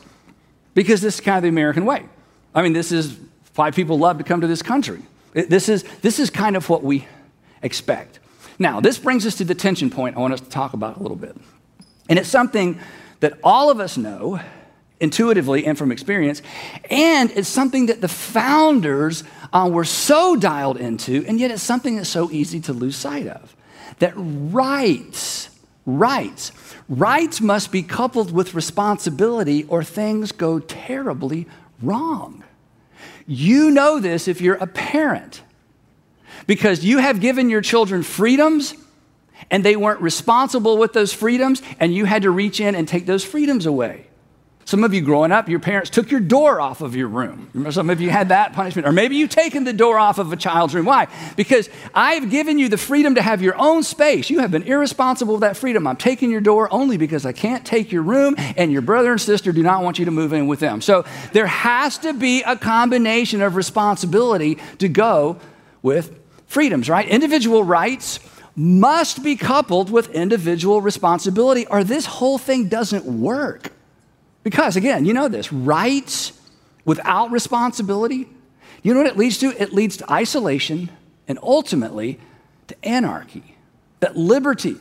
Because 0.73 1.01
this 1.01 1.15
is 1.15 1.19
kind 1.19 1.35
of 1.35 1.43
the 1.43 1.49
American 1.49 1.83
way. 1.83 2.05
I 2.55 2.61
mean, 2.61 2.71
this 2.71 2.93
is 2.93 3.17
why 3.55 3.71
people 3.71 3.99
love 3.99 4.17
to 4.19 4.23
come 4.23 4.39
to 4.39 4.47
this 4.47 4.61
country. 4.61 5.01
This 5.33 5.69
is, 5.69 5.83
this 6.01 6.19
is 6.19 6.29
kind 6.29 6.55
of 6.55 6.69
what 6.69 6.83
we 6.83 7.07
expect. 7.61 8.19
Now, 8.59 8.79
this 8.79 8.99
brings 8.99 9.25
us 9.25 9.35
to 9.35 9.45
the 9.45 9.55
tension 9.55 9.89
point 9.89 10.17
I 10.17 10.19
want 10.19 10.33
us 10.33 10.41
to 10.41 10.49
talk 10.49 10.73
about 10.73 10.97
a 10.97 11.01
little 11.01 11.17
bit. 11.17 11.35
And 12.09 12.19
it's 12.19 12.29
something 12.29 12.79
that 13.21 13.39
all 13.43 13.69
of 13.69 13.79
us 13.79 13.97
know 13.97 14.39
intuitively 14.99 15.65
and 15.65 15.77
from 15.77 15.91
experience, 15.91 16.41
and 16.89 17.31
it's 17.31 17.49
something 17.49 17.87
that 17.87 18.01
the 18.01 18.07
founders 18.07 19.23
uh, 19.51 19.67
were 19.71 19.83
so 19.83 20.35
dialed 20.35 20.77
into, 20.77 21.25
and 21.27 21.39
yet 21.39 21.49
it's 21.49 21.63
something 21.63 21.95
that's 21.95 22.09
so 22.09 22.29
easy 22.31 22.59
to 22.59 22.73
lose 22.73 22.95
sight 22.95 23.25
of. 23.27 23.55
That 23.99 24.13
rights, 24.15 25.49
rights, 25.85 26.51
rights 26.87 27.41
must 27.41 27.71
be 27.71 27.81
coupled 27.81 28.31
with 28.31 28.53
responsibility, 28.53 29.63
or 29.63 29.83
things 29.83 30.31
go 30.31 30.59
terribly 30.59 31.47
wrong. 31.81 32.43
You 33.33 33.71
know 33.71 34.01
this 34.01 34.27
if 34.27 34.41
you're 34.41 34.55
a 34.55 34.67
parent 34.67 35.41
because 36.47 36.83
you 36.83 36.97
have 36.97 37.21
given 37.21 37.49
your 37.49 37.61
children 37.61 38.03
freedoms 38.03 38.73
and 39.49 39.63
they 39.63 39.77
weren't 39.77 40.01
responsible 40.01 40.77
with 40.77 40.91
those 40.91 41.13
freedoms, 41.13 41.61
and 41.79 41.95
you 41.95 42.03
had 42.03 42.23
to 42.23 42.29
reach 42.29 42.59
in 42.59 42.75
and 42.75 42.85
take 42.85 43.05
those 43.05 43.23
freedoms 43.23 43.65
away. 43.65 44.07
Some 44.71 44.85
of 44.85 44.93
you 44.93 45.01
growing 45.01 45.33
up, 45.33 45.49
your 45.49 45.59
parents 45.59 45.89
took 45.89 46.11
your 46.11 46.21
door 46.21 46.61
off 46.61 46.79
of 46.79 46.95
your 46.95 47.09
room. 47.09 47.49
Remember, 47.53 47.73
Some 47.73 47.89
of 47.89 47.99
you 47.99 48.09
had 48.09 48.29
that 48.29 48.53
punishment. 48.53 48.87
Or 48.87 48.93
maybe 48.93 49.17
you've 49.17 49.29
taken 49.29 49.65
the 49.65 49.73
door 49.73 49.99
off 49.99 50.17
of 50.17 50.31
a 50.31 50.37
child's 50.37 50.73
room. 50.73 50.85
Why? 50.85 51.09
Because 51.35 51.69
I've 51.93 52.29
given 52.29 52.57
you 52.57 52.69
the 52.69 52.77
freedom 52.77 53.15
to 53.15 53.21
have 53.21 53.41
your 53.41 53.53
own 53.57 53.83
space. 53.83 54.29
You 54.29 54.39
have 54.39 54.49
been 54.49 54.63
irresponsible 54.63 55.33
with 55.33 55.41
that 55.41 55.57
freedom. 55.57 55.85
I'm 55.87 55.97
taking 55.97 56.31
your 56.31 56.39
door 56.39 56.69
only 56.71 56.95
because 56.95 57.25
I 57.25 57.33
can't 57.33 57.65
take 57.65 57.91
your 57.91 58.03
room, 58.03 58.35
and 58.55 58.71
your 58.71 58.81
brother 58.81 59.11
and 59.11 59.19
sister 59.19 59.51
do 59.51 59.61
not 59.61 59.83
want 59.83 59.99
you 59.99 60.05
to 60.05 60.11
move 60.11 60.31
in 60.31 60.47
with 60.47 60.61
them. 60.61 60.79
So 60.79 61.03
there 61.33 61.47
has 61.47 61.97
to 61.97 62.13
be 62.13 62.41
a 62.43 62.55
combination 62.55 63.41
of 63.41 63.57
responsibility 63.57 64.57
to 64.77 64.87
go 64.87 65.37
with 65.81 66.17
freedoms, 66.47 66.87
right? 66.87 67.09
Individual 67.09 67.65
rights 67.65 68.21
must 68.55 69.21
be 69.21 69.35
coupled 69.35 69.89
with 69.89 70.11
individual 70.11 70.79
responsibility, 70.79 71.67
or 71.67 71.83
this 71.83 72.05
whole 72.05 72.37
thing 72.37 72.69
doesn't 72.69 73.03
work. 73.03 73.73
Because, 74.43 74.75
again, 74.75 75.05
you 75.05 75.13
know 75.13 75.27
this 75.27 75.51
rights 75.53 76.33
without 76.85 77.31
responsibility, 77.31 78.27
you 78.83 78.93
know 78.93 79.01
what 79.01 79.07
it 79.07 79.17
leads 79.17 79.37
to? 79.39 79.49
It 79.61 79.73
leads 79.73 79.97
to 79.97 80.11
isolation 80.11 80.89
and 81.27 81.37
ultimately 81.43 82.19
to 82.67 82.85
anarchy. 82.85 83.55
That 83.99 84.17
liberty, 84.17 84.77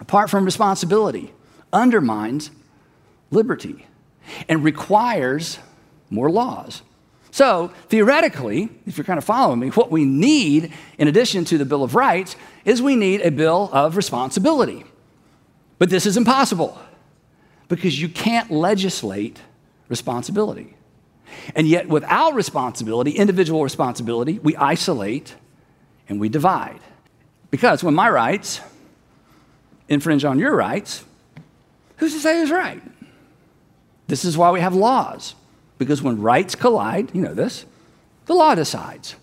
apart 0.00 0.28
from 0.28 0.44
responsibility, 0.44 1.32
undermines 1.72 2.50
liberty 3.30 3.86
and 4.48 4.62
requires 4.62 5.58
more 6.10 6.30
laws. 6.30 6.82
So, 7.30 7.72
theoretically, 7.88 8.68
if 8.86 8.96
you're 8.96 9.04
kind 9.04 9.18
of 9.18 9.24
following 9.24 9.58
me, 9.58 9.70
what 9.70 9.90
we 9.90 10.04
need, 10.04 10.72
in 10.98 11.08
addition 11.08 11.44
to 11.46 11.58
the 11.58 11.64
Bill 11.64 11.82
of 11.82 11.94
Rights, 11.94 12.36
is 12.64 12.80
we 12.80 12.94
need 12.94 13.22
a 13.22 13.30
Bill 13.30 13.70
of 13.72 13.96
Responsibility. 13.96 14.84
But 15.78 15.90
this 15.90 16.06
is 16.06 16.16
impossible 16.16 16.78
because 17.68 18.00
you 18.00 18.08
can't 18.08 18.50
legislate 18.50 19.40
responsibility. 19.88 20.76
And 21.54 21.66
yet, 21.66 21.88
without 21.88 22.34
responsibility, 22.34 23.12
individual 23.12 23.62
responsibility, 23.62 24.38
we 24.38 24.56
isolate 24.56 25.34
and 26.08 26.20
we 26.20 26.28
divide. 26.28 26.80
Because 27.50 27.82
when 27.82 27.94
my 27.94 28.08
rights 28.08 28.60
infringe 29.88 30.24
on 30.24 30.38
your 30.38 30.54
rights, 30.54 31.04
who's 31.96 32.12
to 32.14 32.20
say 32.20 32.40
who's 32.40 32.50
right? 32.50 32.82
This 34.06 34.24
is 34.24 34.36
why 34.36 34.50
we 34.50 34.60
have 34.60 34.74
laws. 34.74 35.34
Because 35.78 36.02
when 36.02 36.20
rights 36.20 36.54
collide, 36.54 37.14
you 37.14 37.22
know 37.22 37.34
this, 37.34 37.64
the 38.26 38.34
law 38.34 38.54
decides. 38.54 39.16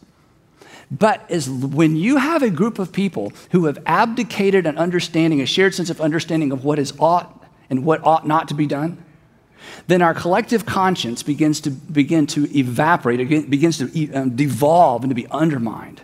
But 0.92 1.30
as 1.32 1.50
when 1.50 1.96
you 1.96 2.18
have 2.18 2.44
a 2.44 2.50
group 2.50 2.78
of 2.78 2.92
people 2.92 3.32
who 3.52 3.66
have 3.66 3.80
abdicated 3.86 4.66
an 4.66 4.78
understanding, 4.78 5.40
a 5.40 5.46
shared 5.46 5.74
sense 5.74 5.90
of 5.90 6.02
understanding 6.02 6.52
of 6.52 6.66
what 6.66 6.78
is 6.78 6.94
ought 7.00 7.41
and 7.72 7.86
what 7.86 8.06
ought 8.06 8.28
not 8.28 8.50
to 8.50 8.54
be 8.54 8.68
done, 8.68 9.04
then 9.88 10.02
our 10.02 10.14
collective 10.14 10.66
conscience 10.66 11.24
begins 11.24 11.62
to 11.62 11.72
begin 11.72 12.28
to 12.28 12.46
evaporate, 12.56 13.50
begins 13.50 13.78
to 13.78 14.14
um, 14.14 14.36
devolve 14.36 15.04
and 15.04 15.10
to 15.10 15.16
be 15.16 15.26
undermined. 15.28 16.02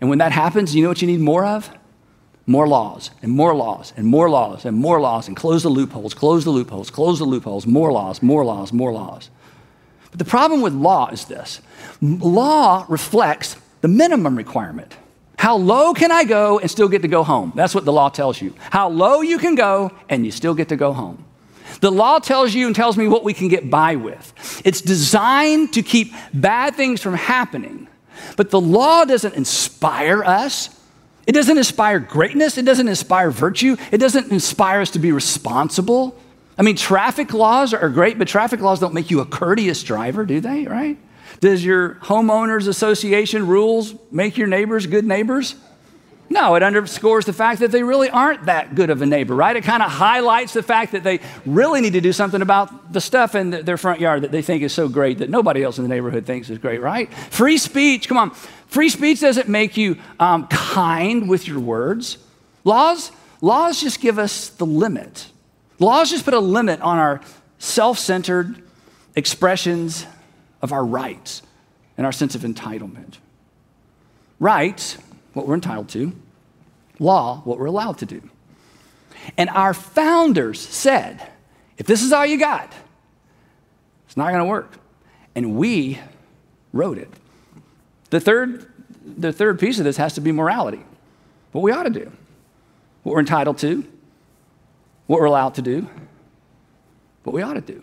And 0.00 0.08
when 0.10 0.18
that 0.18 0.32
happens, 0.32 0.74
you 0.74 0.82
know 0.82 0.88
what 0.88 1.02
you 1.02 1.06
need 1.06 1.20
more 1.20 1.44
of? 1.44 1.70
More 2.46 2.66
laws 2.66 3.10
and 3.22 3.30
more 3.30 3.54
laws 3.54 3.92
and 3.96 4.06
more 4.06 4.30
laws 4.30 4.64
and 4.64 4.76
more 4.76 5.00
laws 5.00 5.28
and 5.28 5.36
close 5.36 5.62
the 5.62 5.68
loopholes, 5.68 6.14
close 6.14 6.44
the 6.44 6.50
loopholes, 6.50 6.90
close 6.90 7.18
the 7.18 7.24
loopholes, 7.24 7.66
more 7.66 7.92
laws, 7.92 8.22
more 8.22 8.44
laws, 8.44 8.72
more 8.72 8.92
laws. 8.92 9.30
But 10.10 10.18
the 10.18 10.24
problem 10.24 10.62
with 10.62 10.72
law 10.72 11.08
is 11.10 11.26
this 11.26 11.60
law 12.00 12.86
reflects 12.88 13.56
the 13.80 13.88
minimum 13.88 14.36
requirement. 14.36 14.94
How 15.46 15.54
low 15.54 15.94
can 15.94 16.10
I 16.10 16.24
go 16.24 16.58
and 16.58 16.68
still 16.68 16.88
get 16.88 17.02
to 17.02 17.08
go 17.08 17.22
home? 17.22 17.52
That's 17.54 17.72
what 17.72 17.84
the 17.84 17.92
law 17.92 18.08
tells 18.08 18.42
you. 18.42 18.52
How 18.58 18.88
low 18.88 19.20
you 19.20 19.38
can 19.38 19.54
go 19.54 19.92
and 20.08 20.24
you 20.24 20.32
still 20.32 20.54
get 20.54 20.70
to 20.70 20.76
go 20.76 20.92
home. 20.92 21.24
The 21.80 21.92
law 21.92 22.18
tells 22.18 22.52
you 22.52 22.66
and 22.66 22.74
tells 22.74 22.96
me 22.96 23.06
what 23.06 23.22
we 23.22 23.32
can 23.32 23.46
get 23.46 23.70
by 23.70 23.94
with. 23.94 24.60
It's 24.64 24.80
designed 24.80 25.74
to 25.74 25.84
keep 25.84 26.12
bad 26.34 26.74
things 26.74 27.00
from 27.00 27.14
happening. 27.14 27.86
But 28.36 28.50
the 28.50 28.60
law 28.60 29.04
doesn't 29.04 29.34
inspire 29.34 30.24
us. 30.24 30.68
It 31.28 31.32
doesn't 31.32 31.56
inspire 31.56 32.00
greatness. 32.00 32.58
It 32.58 32.64
doesn't 32.64 32.88
inspire 32.88 33.30
virtue. 33.30 33.76
It 33.92 33.98
doesn't 33.98 34.32
inspire 34.32 34.80
us 34.80 34.90
to 34.90 34.98
be 34.98 35.12
responsible. 35.12 36.20
I 36.58 36.62
mean, 36.62 36.74
traffic 36.74 37.32
laws 37.32 37.72
are 37.72 37.88
great, 37.88 38.18
but 38.18 38.26
traffic 38.26 38.60
laws 38.60 38.80
don't 38.80 38.94
make 38.94 39.12
you 39.12 39.20
a 39.20 39.24
courteous 39.24 39.84
driver, 39.84 40.26
do 40.26 40.40
they? 40.40 40.66
Right? 40.66 40.98
Does 41.40 41.64
your 41.64 41.96
homeowners 41.96 42.68
association 42.68 43.46
rules 43.46 43.94
make 44.10 44.36
your 44.36 44.46
neighbors 44.46 44.86
good 44.86 45.04
neighbors? 45.04 45.54
No, 46.28 46.56
it 46.56 46.62
underscores 46.62 47.24
the 47.24 47.32
fact 47.32 47.60
that 47.60 47.70
they 47.70 47.84
really 47.84 48.10
aren't 48.10 48.46
that 48.46 48.74
good 48.74 48.90
of 48.90 49.00
a 49.00 49.06
neighbor, 49.06 49.34
right? 49.34 49.54
It 49.54 49.62
kind 49.62 49.82
of 49.82 49.90
highlights 49.90 50.54
the 50.54 50.62
fact 50.62 50.92
that 50.92 51.04
they 51.04 51.20
really 51.44 51.80
need 51.80 51.92
to 51.92 52.00
do 52.00 52.12
something 52.12 52.42
about 52.42 52.92
the 52.92 53.00
stuff 53.00 53.36
in 53.36 53.50
their 53.50 53.76
front 53.76 54.00
yard 54.00 54.22
that 54.22 54.32
they 54.32 54.42
think 54.42 54.62
is 54.64 54.72
so 54.72 54.88
great 54.88 55.18
that 55.18 55.30
nobody 55.30 55.62
else 55.62 55.78
in 55.78 55.84
the 55.84 55.88
neighborhood 55.88 56.26
thinks 56.26 56.50
is 56.50 56.58
great, 56.58 56.80
right? 56.80 57.12
Free 57.14 57.58
speech, 57.58 58.08
come 58.08 58.16
on. 58.16 58.30
Free 58.66 58.88
speech 58.88 59.20
doesn't 59.20 59.48
make 59.48 59.76
you 59.76 59.98
um, 60.18 60.48
kind 60.48 61.28
with 61.28 61.46
your 61.46 61.60
words. 61.60 62.18
Laws, 62.64 63.12
laws 63.40 63.80
just 63.80 64.00
give 64.00 64.18
us 64.18 64.48
the 64.48 64.66
limit. 64.66 65.28
Laws 65.78 66.10
just 66.10 66.24
put 66.24 66.34
a 66.34 66.40
limit 66.40 66.80
on 66.80 66.98
our 66.98 67.20
self 67.58 68.00
centered 68.00 68.62
expressions 69.14 70.06
of 70.62 70.72
our 70.72 70.84
rights 70.84 71.42
and 71.96 72.06
our 72.06 72.12
sense 72.12 72.34
of 72.34 72.42
entitlement. 72.42 73.18
Rights, 74.38 74.98
what 75.32 75.46
we're 75.46 75.54
entitled 75.54 75.88
to, 75.90 76.12
law, 76.98 77.40
what 77.44 77.58
we're 77.58 77.66
allowed 77.66 77.98
to 77.98 78.06
do. 78.06 78.22
And 79.36 79.50
our 79.50 79.74
founders 79.74 80.60
said, 80.60 81.26
if 81.78 81.86
this 81.86 82.02
is 82.02 82.12
all 82.12 82.24
you 82.24 82.38
got, 82.38 82.72
it's 84.06 84.16
not 84.16 84.28
going 84.28 84.40
to 84.40 84.48
work. 84.48 84.78
And 85.34 85.56
we 85.56 85.98
wrote 86.72 86.98
it. 86.98 87.10
The 88.10 88.20
third, 88.20 88.70
the 89.04 89.32
third 89.32 89.58
piece 89.58 89.78
of 89.78 89.84
this 89.84 89.96
has 89.96 90.14
to 90.14 90.20
be 90.20 90.32
morality. 90.32 90.82
What 91.52 91.62
we 91.62 91.72
ought 91.72 91.84
to 91.84 91.90
do, 91.90 92.12
what 93.02 93.14
we're 93.14 93.20
entitled 93.20 93.58
to, 93.58 93.84
what 95.06 95.20
we're 95.20 95.26
allowed 95.26 95.54
to 95.54 95.62
do, 95.62 95.88
what 97.24 97.34
we 97.34 97.42
ought 97.42 97.54
to 97.54 97.60
do. 97.60 97.82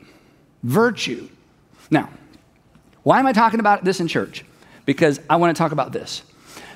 Virtue. 0.63 1.29
Now, 1.89 2.09
why 3.03 3.19
am 3.19 3.27
I 3.27 3.33
talking 3.33 3.59
about 3.59 3.83
this 3.83 3.99
in 3.99 4.07
church? 4.07 4.43
Because 4.85 5.19
I 5.29 5.35
want 5.35 5.55
to 5.55 5.61
talk 5.61 5.71
about 5.71 5.91
this. 5.91 6.23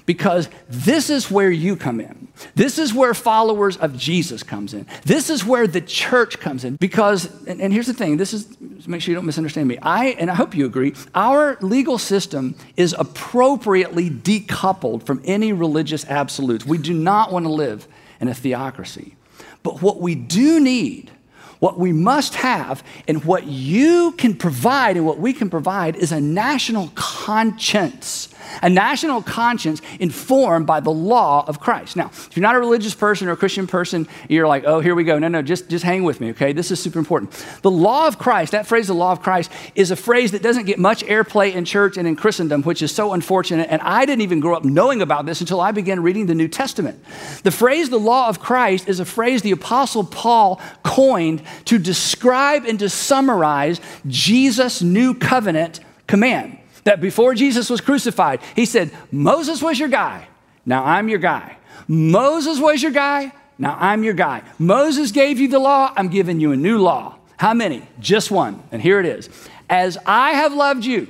Because 0.06 0.50
this 0.70 1.10
is 1.10 1.30
where 1.30 1.52
you 1.52 1.76
come 1.76 2.00
in. 2.00 2.30
This 2.56 2.80
is 2.80 2.94
where 2.94 3.14
followers 3.14 3.76
of 3.76 3.98
Jesus 3.98 4.42
comes 4.42 4.74
in. 4.74 4.86
This 5.04 5.30
is 5.30 5.44
where 5.44 5.68
the 5.68 5.82
church 5.82 6.40
comes 6.40 6.64
in. 6.64 6.78
Because, 6.78 7.26
and, 7.46 7.60
and 7.60 7.74
here's 7.74 7.88
the 7.88 7.94
thing, 7.94 8.16
this 8.16 8.34
is 8.34 8.58
make 8.88 9.02
sure 9.02 9.12
you 9.12 9.16
don't 9.16 9.26
misunderstand 9.26 9.68
me. 9.68 9.78
I 9.82 10.08
and 10.20 10.32
I 10.32 10.36
hope 10.36 10.56
you 10.56 10.66
agree, 10.66 10.94
our 11.14 11.58
legal 11.60 11.98
system 11.98 12.56
is 12.78 12.96
appropriately 12.98 14.10
decoupled 14.10 15.04
from 15.04 15.22
any 15.26 15.52
religious 15.52 16.06
absolutes. 16.06 16.66
We 16.66 16.78
do 16.78 16.94
not 16.94 17.34
want 17.34 17.46
to 17.46 17.52
live 17.52 17.88
in 18.22 18.30
a 18.30 18.34
theocracy. 18.34 19.16
But 19.62 19.82
what 19.82 20.00
we 20.00 20.16
do 20.16 20.60
need 20.62 21.12
what 21.60 21.80
we 21.80 21.92
must 21.92 22.36
have 22.36 22.84
and 23.08 23.24
what 23.26 23.46
you 23.46 24.12
can 24.14 24.36
provide 24.36 24.98
and 24.98 25.06
what 25.06 25.20
we 25.20 25.34
can 25.34 25.50
provide 25.50 25.96
is 25.96 26.12
a 26.12 26.22
national 26.22 26.92
conscience 26.96 28.30
a 28.62 28.70
national 28.70 29.22
conscience 29.22 29.82
informed 30.00 30.66
by 30.66 30.80
the 30.80 30.92
law 30.92 31.46
of 31.48 31.60
Christ. 31.60 31.96
Now, 31.96 32.08
if 32.08 32.36
you're 32.36 32.42
not 32.42 32.56
a 32.56 32.60
religious 32.60 32.96
person 32.96 33.28
or 33.28 33.32
a 33.32 33.38
Christian 33.38 33.68
person, 33.68 34.08
you're 34.28 34.48
like, 34.48 34.64
oh, 34.66 34.80
here 34.80 34.96
we 34.96 35.04
go. 35.04 35.20
No, 35.20 35.28
no, 35.28 35.42
just, 35.42 35.70
just 35.70 35.84
hang 35.84 36.04
with 36.04 36.22
me, 36.22 36.32
okay? 36.32 36.54
This 36.54 36.72
is 36.72 36.80
super 36.80 37.00
important. 37.00 37.32
The 37.62 37.72
law 37.72 38.08
of 38.08 38.18
Christ, 38.18 38.52
that 38.52 38.68
phrase, 38.68 38.88
the 38.88 38.94
law 38.94 39.12
of 39.12 39.22
Christ, 39.22 39.52
is 39.76 39.92
a 39.92 39.96
phrase 39.96 40.32
that 40.32 40.42
doesn't 40.42 40.66
get 40.66 40.80
much 40.80 41.04
airplay 41.04 41.54
in 41.54 41.66
church 41.66 41.98
and 41.98 42.08
in 42.08 42.16
Christendom, 42.16 42.64
which 42.64 42.82
is 42.82 42.94
so 42.94 43.14
unfortunate. 43.14 43.68
And 43.70 43.82
I 43.82 44.06
didn't 44.06 44.22
even 44.22 44.40
grow 44.40 44.56
up 44.56 44.66
knowing 44.66 45.02
about 45.02 45.26
this 45.26 45.42
until 45.42 45.62
I 45.62 45.72
began 45.72 46.02
reading 46.02 46.26
the 46.26 46.36
New 46.36 46.48
Testament. 46.48 47.04
The 47.44 47.52
phrase, 47.52 47.90
the 47.90 48.00
law 48.00 48.30
of 48.30 48.40
Christ, 48.40 48.88
is 48.88 49.00
a 49.00 49.06
phrase 49.06 49.42
the 49.42 49.52
Apostle 49.52 50.04
Paul 50.04 50.62
coined 50.84 51.42
to 51.66 51.78
describe 51.78 52.66
and 52.66 52.80
to 52.80 52.90
summarize 52.90 53.82
Jesus' 54.08 54.82
new 54.82 55.14
covenant 55.14 55.80
command 56.08 56.57
that 56.88 57.02
before 57.02 57.36
Jesus 57.36 57.70
was 57.70 57.82
crucified, 57.82 58.40
he 58.56 58.64
said, 58.64 58.92
Moses 59.12 59.62
was 59.62 59.78
your 59.78 59.90
guy, 59.90 60.26
now 60.66 60.86
I'm 60.86 61.10
your 61.10 61.20
guy. 61.20 61.58
Moses 61.86 62.62
was 62.62 62.82
your 62.82 62.94
guy, 62.94 63.34
now 63.58 63.76
I'm 63.78 64.06
your 64.06 64.14
guy. 64.14 64.42
Moses 64.58 65.12
gave 65.12 65.38
you 65.38 65.50
the 65.50 65.60
law, 65.60 65.92
I'm 65.98 66.08
giving 66.08 66.40
you 66.40 66.54
a 66.54 66.56
new 66.56 66.78
law. 66.78 67.18
How 67.36 67.54
many? 67.54 67.84
Just 68.00 68.32
one. 68.32 68.64
And 68.72 68.82
here 68.82 69.02
it 69.02 69.06
is. 69.06 69.30
As 69.70 69.98
I 70.06 70.32
have 70.32 70.54
loved 70.54 70.86
you, 70.86 71.10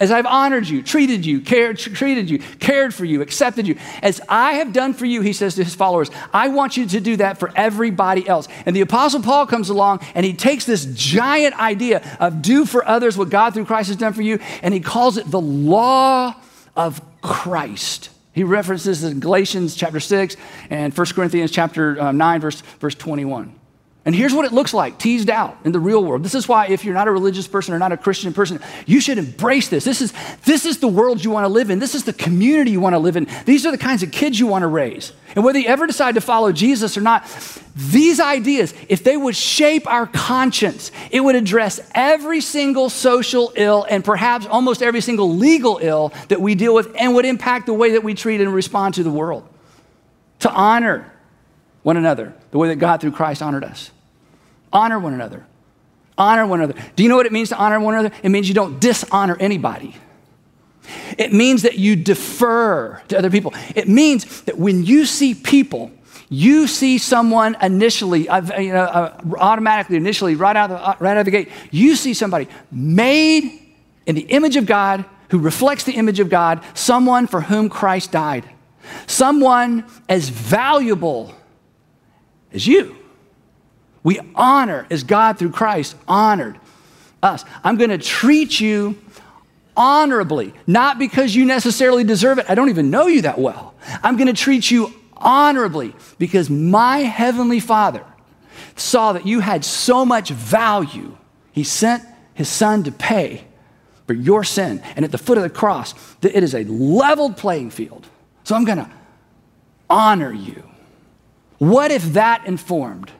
as 0.00 0.10
I've 0.10 0.26
honored 0.26 0.68
you, 0.68 0.82
treated 0.82 1.24
you, 1.24 1.40
cared, 1.40 1.78
treated 1.78 2.28
you, 2.28 2.38
cared 2.38 2.94
for 2.94 3.04
you, 3.04 3.22
accepted 3.22 3.66
you, 3.66 3.76
as 4.02 4.20
I 4.28 4.54
have 4.54 4.72
done 4.72 4.94
for 4.94 5.06
you, 5.06 5.20
he 5.20 5.32
says 5.32 5.54
to 5.54 5.64
his 5.64 5.74
followers, 5.74 6.10
I 6.32 6.48
want 6.48 6.76
you 6.76 6.86
to 6.86 7.00
do 7.00 7.16
that 7.16 7.38
for 7.38 7.52
everybody 7.54 8.26
else. 8.28 8.48
And 8.66 8.74
the 8.74 8.80
Apostle 8.80 9.22
Paul 9.22 9.46
comes 9.46 9.68
along 9.68 10.00
and 10.14 10.24
he 10.24 10.32
takes 10.32 10.64
this 10.64 10.86
giant 10.86 11.58
idea 11.58 12.16
of 12.20 12.42
do 12.42 12.66
for 12.66 12.86
others 12.86 13.16
what 13.16 13.30
God 13.30 13.54
through 13.54 13.66
Christ 13.66 13.88
has 13.88 13.96
done 13.96 14.12
for 14.12 14.22
you, 14.22 14.38
and 14.62 14.74
he 14.74 14.80
calls 14.80 15.16
it 15.16 15.30
the 15.30 15.40
law 15.40 16.34
of 16.76 17.00
Christ. 17.20 18.10
He 18.32 18.42
references 18.42 19.04
in 19.04 19.20
Galatians 19.20 19.76
chapter 19.76 20.00
6 20.00 20.36
and 20.68 20.96
1 20.96 21.06
Corinthians 21.14 21.52
chapter 21.52 22.00
uh, 22.00 22.12
9, 22.12 22.40
verse, 22.40 22.60
verse 22.80 22.94
21. 22.96 23.54
And 24.06 24.14
here's 24.14 24.34
what 24.34 24.44
it 24.44 24.52
looks 24.52 24.74
like 24.74 24.98
teased 24.98 25.30
out 25.30 25.56
in 25.64 25.72
the 25.72 25.80
real 25.80 26.04
world. 26.04 26.22
This 26.22 26.34
is 26.34 26.46
why, 26.46 26.66
if 26.66 26.84
you're 26.84 26.92
not 26.92 27.08
a 27.08 27.12
religious 27.12 27.48
person 27.48 27.72
or 27.72 27.78
not 27.78 27.90
a 27.90 27.96
Christian 27.96 28.34
person, 28.34 28.60
you 28.84 29.00
should 29.00 29.16
embrace 29.16 29.68
this. 29.68 29.84
This 29.84 30.02
is, 30.02 30.12
this 30.44 30.66
is 30.66 30.78
the 30.78 30.88
world 30.88 31.24
you 31.24 31.30
want 31.30 31.44
to 31.44 31.48
live 31.48 31.70
in. 31.70 31.78
This 31.78 31.94
is 31.94 32.04
the 32.04 32.12
community 32.12 32.72
you 32.72 32.80
want 32.80 32.94
to 32.94 32.98
live 32.98 33.16
in. 33.16 33.26
These 33.46 33.64
are 33.64 33.70
the 33.70 33.78
kinds 33.78 34.02
of 34.02 34.10
kids 34.12 34.38
you 34.38 34.46
want 34.46 34.62
to 34.62 34.66
raise. 34.66 35.14
And 35.34 35.42
whether 35.42 35.58
you 35.58 35.68
ever 35.68 35.86
decide 35.86 36.16
to 36.16 36.20
follow 36.20 36.52
Jesus 36.52 36.98
or 36.98 37.00
not, 37.00 37.26
these 37.74 38.20
ideas, 38.20 38.74
if 38.90 39.02
they 39.02 39.16
would 39.16 39.34
shape 39.34 39.86
our 39.86 40.06
conscience, 40.06 40.92
it 41.10 41.20
would 41.20 41.34
address 41.34 41.80
every 41.94 42.42
single 42.42 42.90
social 42.90 43.54
ill 43.56 43.86
and 43.88 44.04
perhaps 44.04 44.44
almost 44.44 44.82
every 44.82 45.00
single 45.00 45.34
legal 45.34 45.78
ill 45.80 46.12
that 46.28 46.42
we 46.42 46.54
deal 46.54 46.74
with 46.74 46.94
and 46.98 47.14
would 47.14 47.24
impact 47.24 47.64
the 47.64 47.72
way 47.72 47.92
that 47.92 48.04
we 48.04 48.12
treat 48.12 48.42
and 48.42 48.52
respond 48.52 48.94
to 48.94 49.02
the 49.02 49.10
world. 49.10 49.48
To 50.40 50.50
honor 50.52 51.10
one 51.84 51.96
another 51.96 52.34
the 52.50 52.58
way 52.58 52.68
that 52.68 52.76
God 52.76 53.00
through 53.00 53.12
Christ 53.12 53.40
honored 53.40 53.62
us. 53.62 53.92
Honor 54.72 54.98
one 54.98 55.14
another. 55.14 55.46
Honor 56.18 56.46
one 56.46 56.60
another. 56.60 56.80
Do 56.96 57.04
you 57.04 57.08
know 57.08 57.16
what 57.16 57.26
it 57.26 57.32
means 57.32 57.50
to 57.50 57.56
honor 57.56 57.78
one 57.78 57.94
another? 57.94 58.14
It 58.24 58.30
means 58.30 58.48
you 58.48 58.54
don't 58.54 58.80
dishonor 58.80 59.36
anybody. 59.38 59.96
It 61.16 61.32
means 61.32 61.62
that 61.62 61.78
you 61.78 61.96
defer 61.96 63.00
to 63.08 63.18
other 63.18 63.30
people. 63.30 63.54
It 63.74 63.88
means 63.88 64.42
that 64.42 64.58
when 64.58 64.84
you 64.84 65.06
see 65.06 65.34
people, 65.34 65.92
you 66.28 66.66
see 66.66 66.98
someone 66.98 67.56
initially, 67.60 68.28
uh, 68.28 68.60
you 68.60 68.72
know, 68.72 68.82
uh, 68.82 69.20
automatically, 69.38 69.96
initially, 69.96 70.34
right 70.34 70.56
out, 70.56 70.70
of 70.70 70.78
the, 70.78 70.86
uh, 70.86 70.96
right 70.98 71.12
out 71.12 71.18
of 71.18 71.24
the 71.24 71.30
gate, 71.30 71.48
you 71.70 71.96
see 71.96 72.14
somebody 72.14 72.48
made 72.70 73.60
in 74.06 74.14
the 74.14 74.22
image 74.22 74.56
of 74.56 74.66
God 74.66 75.04
who 75.30 75.38
reflects 75.38 75.84
the 75.84 75.92
image 75.92 76.20
of 76.20 76.28
God, 76.28 76.62
someone 76.74 77.26
for 77.26 77.40
whom 77.40 77.68
Christ 77.68 78.12
died, 78.12 78.48
someone 79.06 79.84
as 80.08 80.28
valuable 80.28 81.34
as 82.54 82.66
you. 82.66 82.96
We 84.02 84.20
honor 84.34 84.86
as 84.90 85.02
God 85.02 85.38
through 85.38 85.50
Christ 85.50 85.96
honored 86.06 86.58
us. 87.22 87.44
I'm 87.62 87.76
going 87.76 87.90
to 87.90 87.98
treat 87.98 88.60
you 88.60 88.98
honorably, 89.76 90.54
not 90.66 90.98
because 90.98 91.34
you 91.34 91.44
necessarily 91.44 92.04
deserve 92.04 92.38
it. 92.38 92.46
I 92.48 92.54
don't 92.54 92.68
even 92.68 92.90
know 92.90 93.06
you 93.06 93.22
that 93.22 93.38
well. 93.38 93.74
I'm 94.02 94.16
going 94.16 94.28
to 94.28 94.32
treat 94.32 94.70
you 94.70 94.92
honorably 95.16 95.94
because 96.18 96.50
my 96.50 96.98
heavenly 96.98 97.60
Father 97.60 98.04
saw 98.76 99.12
that 99.14 99.26
you 99.26 99.40
had 99.40 99.64
so 99.64 100.04
much 100.04 100.30
value. 100.30 101.16
He 101.52 101.64
sent 101.64 102.04
his 102.34 102.48
son 102.48 102.84
to 102.84 102.92
pay 102.92 103.44
for 104.06 104.12
your 104.12 104.44
sin. 104.44 104.82
And 104.96 105.04
at 105.04 105.12
the 105.12 105.18
foot 105.18 105.38
of 105.38 105.44
the 105.44 105.50
cross, 105.50 105.94
it 106.22 106.42
is 106.42 106.54
a 106.54 106.64
leveled 106.64 107.36
playing 107.36 107.70
field. 107.70 108.06
So 108.44 108.54
I'm 108.54 108.64
going 108.64 108.78
to 108.78 108.90
honor 109.88 110.32
you. 110.32 110.62
What 111.58 111.90
if 111.90 112.14
that 112.14 112.46
informed 112.46 113.10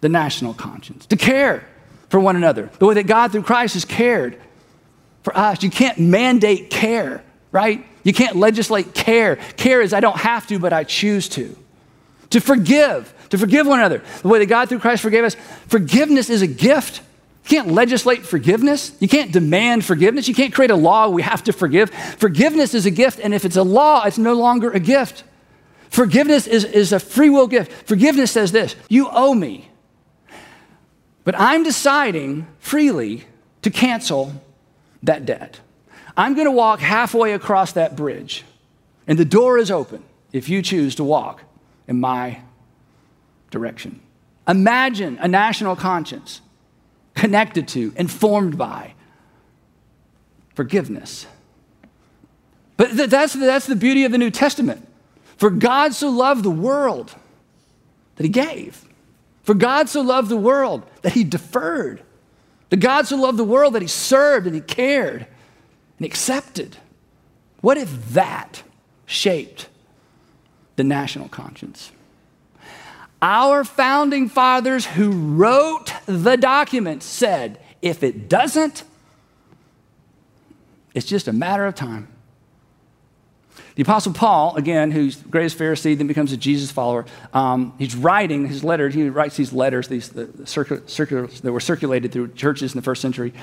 the 0.00 0.08
national 0.08 0.54
conscience, 0.54 1.06
to 1.06 1.16
care 1.16 1.66
for 2.08 2.20
one 2.20 2.36
another, 2.36 2.70
the 2.78 2.86
way 2.86 2.94
that 2.94 3.06
God 3.06 3.32
through 3.32 3.42
Christ 3.42 3.74
has 3.74 3.84
cared 3.84 4.40
for 5.22 5.36
us. 5.36 5.62
You 5.62 5.70
can't 5.70 5.98
mandate 5.98 6.70
care, 6.70 7.24
right? 7.50 7.84
You 8.04 8.12
can't 8.12 8.36
legislate 8.36 8.94
care. 8.94 9.36
Care 9.56 9.80
is 9.80 9.92
I 9.92 10.00
don't 10.00 10.16
have 10.18 10.46
to, 10.46 10.58
but 10.58 10.72
I 10.72 10.84
choose 10.84 11.28
to. 11.30 11.56
To 12.30 12.40
forgive, 12.40 13.12
to 13.30 13.38
forgive 13.38 13.66
one 13.66 13.80
another, 13.80 14.02
the 14.22 14.28
way 14.28 14.38
that 14.38 14.46
God 14.46 14.68
through 14.68 14.78
Christ 14.78 15.02
forgave 15.02 15.24
us. 15.24 15.34
Forgiveness 15.66 16.30
is 16.30 16.42
a 16.42 16.46
gift. 16.46 16.98
You 17.44 17.50
can't 17.50 17.72
legislate 17.72 18.24
forgiveness. 18.24 18.96
You 19.00 19.08
can't 19.08 19.32
demand 19.32 19.84
forgiveness. 19.84 20.28
You 20.28 20.34
can't 20.34 20.54
create 20.54 20.70
a 20.70 20.76
law 20.76 21.08
we 21.08 21.22
have 21.22 21.42
to 21.44 21.52
forgive. 21.52 21.90
Forgiveness 21.90 22.74
is 22.74 22.86
a 22.86 22.90
gift, 22.92 23.18
and 23.20 23.34
if 23.34 23.44
it's 23.44 23.56
a 23.56 23.62
law, 23.64 24.04
it's 24.04 24.18
no 24.18 24.34
longer 24.34 24.70
a 24.70 24.80
gift. 24.80 25.24
Forgiveness 25.96 26.46
is, 26.46 26.64
is 26.64 26.92
a 26.92 27.00
free 27.00 27.30
will 27.30 27.46
gift. 27.46 27.72
Forgiveness 27.88 28.30
says 28.30 28.52
this 28.52 28.76
You 28.90 29.08
owe 29.10 29.32
me. 29.32 29.70
But 31.24 31.34
I'm 31.40 31.62
deciding 31.62 32.46
freely 32.58 33.24
to 33.62 33.70
cancel 33.70 34.42
that 35.02 35.24
debt. 35.24 35.58
I'm 36.14 36.34
going 36.34 36.44
to 36.44 36.52
walk 36.52 36.80
halfway 36.80 37.32
across 37.32 37.72
that 37.72 37.96
bridge, 37.96 38.44
and 39.06 39.18
the 39.18 39.24
door 39.24 39.56
is 39.56 39.70
open 39.70 40.02
if 40.34 40.50
you 40.50 40.60
choose 40.60 40.94
to 40.96 41.04
walk 41.04 41.40
in 41.88 41.98
my 41.98 42.42
direction. 43.50 43.98
Imagine 44.46 45.16
a 45.22 45.28
national 45.28 45.76
conscience 45.76 46.42
connected 47.14 47.66
to, 47.68 47.94
informed 47.96 48.58
by 48.58 48.92
forgiveness. 50.54 51.26
But 52.76 52.90
th- 52.90 53.08
that's, 53.08 53.32
that's 53.32 53.66
the 53.66 53.76
beauty 53.76 54.04
of 54.04 54.12
the 54.12 54.18
New 54.18 54.30
Testament. 54.30 54.86
For 55.36 55.50
God 55.50 55.94
so 55.94 56.08
loved 56.08 56.42
the 56.42 56.50
world 56.50 57.14
that 58.16 58.22
he 58.24 58.30
gave. 58.30 58.84
For 59.42 59.54
God 59.54 59.88
so 59.88 60.00
loved 60.00 60.28
the 60.28 60.36
world 60.36 60.82
that 61.02 61.12
he 61.12 61.24
deferred. 61.24 62.02
The 62.70 62.76
God 62.76 63.06
so 63.06 63.16
loved 63.16 63.38
the 63.38 63.44
world 63.44 63.74
that 63.74 63.82
he 63.82 63.88
served 63.88 64.46
and 64.46 64.54
he 64.54 64.60
cared 64.60 65.26
and 65.98 66.06
accepted. 66.06 66.78
What 67.60 67.76
if 67.76 68.12
that 68.12 68.62
shaped 69.04 69.68
the 70.76 70.84
national 70.84 71.28
conscience? 71.28 71.92
Our 73.22 73.64
founding 73.64 74.28
fathers 74.28 74.84
who 74.84 75.10
wrote 75.10 75.92
the 76.06 76.36
document 76.36 77.02
said, 77.02 77.60
if 77.82 78.02
it 78.02 78.28
doesn't, 78.28 78.84
it's 80.94 81.06
just 81.06 81.28
a 81.28 81.32
matter 81.32 81.66
of 81.66 81.74
time. 81.74 82.08
The 83.76 83.82
Apostle 83.82 84.14
Paul, 84.14 84.56
again, 84.56 84.90
who's 84.90 85.18
the 85.18 85.28
greatest 85.28 85.58
Pharisee, 85.58 85.96
then 85.96 86.06
becomes 86.06 86.32
a 86.32 86.36
Jesus 86.38 86.70
follower, 86.70 87.04
um, 87.34 87.74
he's 87.78 87.94
writing 87.94 88.48
his 88.48 88.64
letters. 88.64 88.94
He 88.94 89.10
writes 89.10 89.36
these 89.36 89.52
letters, 89.52 89.88
these 89.88 90.08
the, 90.08 90.24
the 90.24 90.46
circulars 90.46 91.42
that 91.42 91.52
were 91.52 91.60
circulated 91.60 92.10
through 92.10 92.32
churches 92.32 92.72
in 92.72 92.78
the 92.78 92.82
first 92.82 93.02
century. 93.02 93.34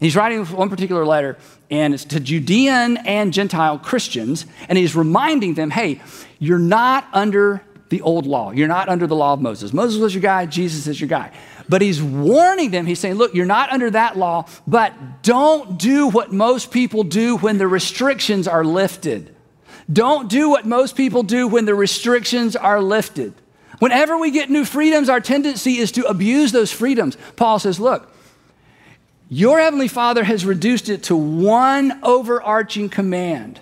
He's 0.00 0.16
writing 0.16 0.44
one 0.46 0.70
particular 0.70 1.04
letter, 1.04 1.36
and 1.70 1.92
it's 1.92 2.06
to 2.06 2.18
Judean 2.18 2.96
and 2.96 3.30
Gentile 3.30 3.78
Christians, 3.78 4.46
and 4.70 4.78
he's 4.78 4.96
reminding 4.96 5.52
them, 5.52 5.70
hey, 5.70 6.00
you're 6.38 6.58
not 6.58 7.06
under 7.12 7.62
the 7.90 8.00
old 8.00 8.26
law. 8.26 8.52
You're 8.52 8.68
not 8.68 8.88
under 8.88 9.06
the 9.06 9.14
law 9.14 9.34
of 9.34 9.42
Moses. 9.42 9.74
Moses 9.74 10.00
was 10.00 10.14
your 10.14 10.22
guy, 10.22 10.46
Jesus 10.46 10.86
is 10.86 10.98
your 10.98 11.08
guy. 11.08 11.30
But 11.68 11.82
he's 11.82 12.02
warning 12.02 12.70
them. 12.70 12.86
He's 12.86 12.98
saying, 12.98 13.16
look, 13.16 13.34
you're 13.34 13.44
not 13.44 13.70
under 13.70 13.90
that 13.90 14.16
law, 14.16 14.46
but 14.66 15.22
don't 15.22 15.78
do 15.78 16.08
what 16.08 16.32
most 16.32 16.70
people 16.70 17.04
do 17.04 17.36
when 17.36 17.58
the 17.58 17.68
restrictions 17.68 18.48
are 18.48 18.64
lifted. 18.64 19.33
Don't 19.92 20.28
do 20.28 20.50
what 20.50 20.66
most 20.66 20.96
people 20.96 21.22
do 21.22 21.46
when 21.46 21.64
the 21.64 21.74
restrictions 21.74 22.56
are 22.56 22.80
lifted. 22.80 23.34
Whenever 23.78 24.16
we 24.16 24.30
get 24.30 24.50
new 24.50 24.64
freedoms, 24.64 25.08
our 25.08 25.20
tendency 25.20 25.78
is 25.78 25.92
to 25.92 26.06
abuse 26.06 26.52
those 26.52 26.72
freedoms. 26.72 27.16
Paul 27.36 27.58
says, 27.58 27.78
Look, 27.78 28.10
your 29.28 29.58
Heavenly 29.58 29.88
Father 29.88 30.24
has 30.24 30.44
reduced 30.46 30.88
it 30.88 31.04
to 31.04 31.16
one 31.16 32.00
overarching 32.02 32.88
command. 32.88 33.60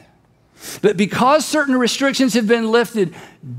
But 0.81 0.97
because 0.97 1.45
certain 1.45 1.77
restrictions 1.77 2.35
have 2.35 2.47
been 2.47 2.71
lifted, 2.71 3.15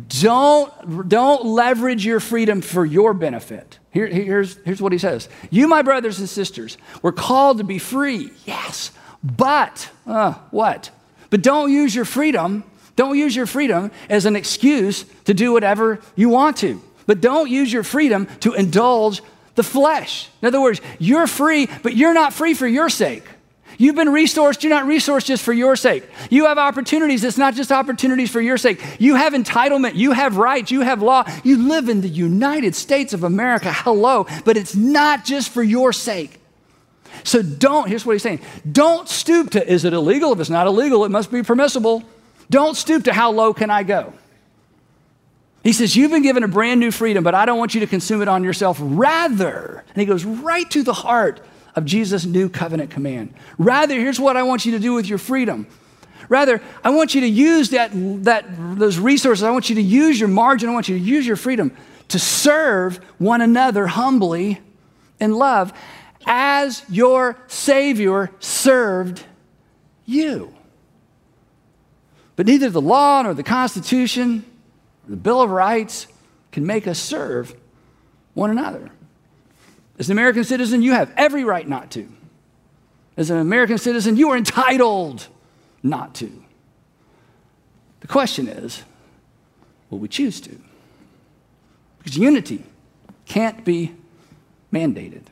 don't, 0.07 1.09
don't 1.09 1.45
leverage 1.45 2.05
your 2.05 2.19
freedom 2.19 2.61
for 2.61 2.85
your 2.85 3.13
benefit. 3.13 3.79
Here, 3.91 4.07
here's, 4.07 4.57
here's 4.63 4.81
what 4.81 4.91
he 4.91 4.97
says 4.97 5.27
You, 5.49 5.67
my 5.67 5.81
brothers 5.81 6.19
and 6.19 6.29
sisters, 6.29 6.77
were 7.01 7.11
called 7.11 7.57
to 7.57 7.63
be 7.63 7.77
free, 7.77 8.31
yes, 8.45 8.91
but 9.21 9.89
uh, 10.07 10.33
what? 10.51 10.91
But 11.33 11.41
don't 11.41 11.71
use 11.71 11.95
your 11.95 12.05
freedom, 12.05 12.63
don't 12.95 13.17
use 13.17 13.35
your 13.35 13.47
freedom 13.47 13.89
as 14.07 14.27
an 14.27 14.35
excuse 14.35 15.03
to 15.25 15.33
do 15.33 15.51
whatever 15.51 15.99
you 16.15 16.29
want 16.29 16.57
to. 16.57 16.79
But 17.07 17.21
don't 17.21 17.49
use 17.49 17.73
your 17.73 17.81
freedom 17.81 18.27
to 18.41 18.53
indulge 18.53 19.23
the 19.55 19.63
flesh. 19.63 20.29
In 20.43 20.47
other 20.47 20.61
words, 20.61 20.79
you're 20.99 21.25
free, 21.25 21.67
but 21.81 21.95
you're 21.95 22.13
not 22.13 22.33
free 22.33 22.53
for 22.53 22.67
your 22.67 22.87
sake. 22.87 23.23
You've 23.79 23.95
been 23.95 24.09
resourced, 24.09 24.61
you're 24.61 24.69
not 24.69 24.85
resourced 24.85 25.25
just 25.25 25.41
for 25.41 25.53
your 25.53 25.75
sake. 25.75 26.07
You 26.29 26.45
have 26.45 26.59
opportunities, 26.59 27.23
it's 27.23 27.35
not 27.35 27.55
just 27.55 27.71
opportunities 27.71 28.29
for 28.29 28.39
your 28.39 28.59
sake. 28.59 28.79
You 28.99 29.15
have 29.15 29.33
entitlement, 29.33 29.95
you 29.95 30.11
have 30.11 30.37
rights, 30.37 30.69
you 30.69 30.81
have 30.81 31.01
law. 31.01 31.23
You 31.43 31.67
live 31.67 31.89
in 31.89 32.01
the 32.01 32.09
United 32.09 32.75
States 32.75 33.11
of 33.11 33.23
America, 33.23 33.73
hello, 33.73 34.27
but 34.45 34.55
it's 34.55 34.75
not 34.75 35.25
just 35.25 35.49
for 35.49 35.63
your 35.63 35.93
sake. 35.93 36.42
So 37.23 37.41
don't, 37.41 37.87
here's 37.87 38.05
what 38.05 38.13
he's 38.13 38.23
saying 38.23 38.41
don't 38.69 39.07
stoop 39.07 39.51
to, 39.51 39.71
is 39.71 39.85
it 39.85 39.93
illegal? 39.93 40.33
If 40.33 40.39
it's 40.39 40.49
not 40.49 40.67
illegal, 40.67 41.05
it 41.05 41.09
must 41.09 41.31
be 41.31 41.43
permissible. 41.43 42.03
Don't 42.49 42.75
stoop 42.75 43.05
to 43.05 43.13
how 43.13 43.31
low 43.31 43.53
can 43.53 43.69
I 43.69 43.83
go? 43.83 44.13
He 45.63 45.71
says, 45.71 45.95
You've 45.95 46.11
been 46.11 46.23
given 46.23 46.43
a 46.43 46.47
brand 46.47 46.79
new 46.79 46.91
freedom, 46.91 47.23
but 47.23 47.33
I 47.33 47.45
don't 47.45 47.57
want 47.57 47.73
you 47.73 47.79
to 47.81 47.87
consume 47.87 48.21
it 48.21 48.27
on 48.27 48.43
yourself. 48.43 48.77
Rather, 48.81 49.83
and 49.89 49.97
he 49.97 50.05
goes 50.05 50.25
right 50.25 50.69
to 50.71 50.83
the 50.83 50.93
heart 50.93 51.41
of 51.75 51.85
Jesus' 51.85 52.25
new 52.25 52.49
covenant 52.49 52.91
command. 52.91 53.33
Rather, 53.57 53.95
here's 53.95 54.19
what 54.19 54.37
I 54.37 54.43
want 54.43 54.65
you 54.65 54.73
to 54.73 54.79
do 54.79 54.93
with 54.93 55.07
your 55.07 55.17
freedom. 55.17 55.65
Rather, 56.29 56.61
I 56.83 56.89
want 56.91 57.15
you 57.15 57.21
to 57.21 57.27
use 57.27 57.69
that, 57.71 57.91
that, 58.23 58.45
those 58.77 58.97
resources. 58.97 59.43
I 59.43 59.51
want 59.51 59.69
you 59.69 59.75
to 59.75 59.81
use 59.81 60.19
your 60.19 60.29
margin. 60.29 60.69
I 60.69 60.73
want 60.73 60.89
you 60.89 60.97
to 60.97 61.03
use 61.03 61.25
your 61.25 61.35
freedom 61.35 61.75
to 62.09 62.19
serve 62.19 62.97
one 63.17 63.41
another 63.41 63.87
humbly 63.87 64.59
in 65.19 65.33
love 65.33 65.73
as 66.25 66.83
your 66.89 67.37
Savior 67.47 68.31
served 68.39 69.23
you. 70.05 70.53
But 72.35 72.47
neither 72.47 72.69
the 72.69 72.81
law 72.81 73.21
nor 73.21 73.33
the 73.33 73.43
Constitution 73.43 74.45
the 75.07 75.15
Bill 75.17 75.41
of 75.41 75.49
Rights 75.49 76.07
can 76.51 76.65
make 76.65 76.87
us 76.87 76.97
serve 76.97 77.55
one 78.33 78.49
another. 78.49 78.89
As 79.99 80.09
an 80.09 80.13
American 80.13 80.43
citizen, 80.43 80.81
you 80.81 80.93
have 80.93 81.11
every 81.17 81.43
right 81.43 81.67
not 81.67 81.91
to. 81.91 82.07
As 83.15 83.29
an 83.29 83.37
American 83.37 83.77
citizen, 83.77 84.17
you 84.17 84.29
are 84.29 84.37
entitled 84.37 85.27
not 85.83 86.15
to. 86.15 86.43
The 87.99 88.07
question 88.07 88.47
is 88.47 88.83
will 89.89 89.99
we 89.99 90.07
choose 90.07 90.41
to? 90.41 90.57
Because 91.99 92.17
unity 92.17 92.63
can't 93.25 93.63
be 93.63 93.93
mandated, 94.71 95.23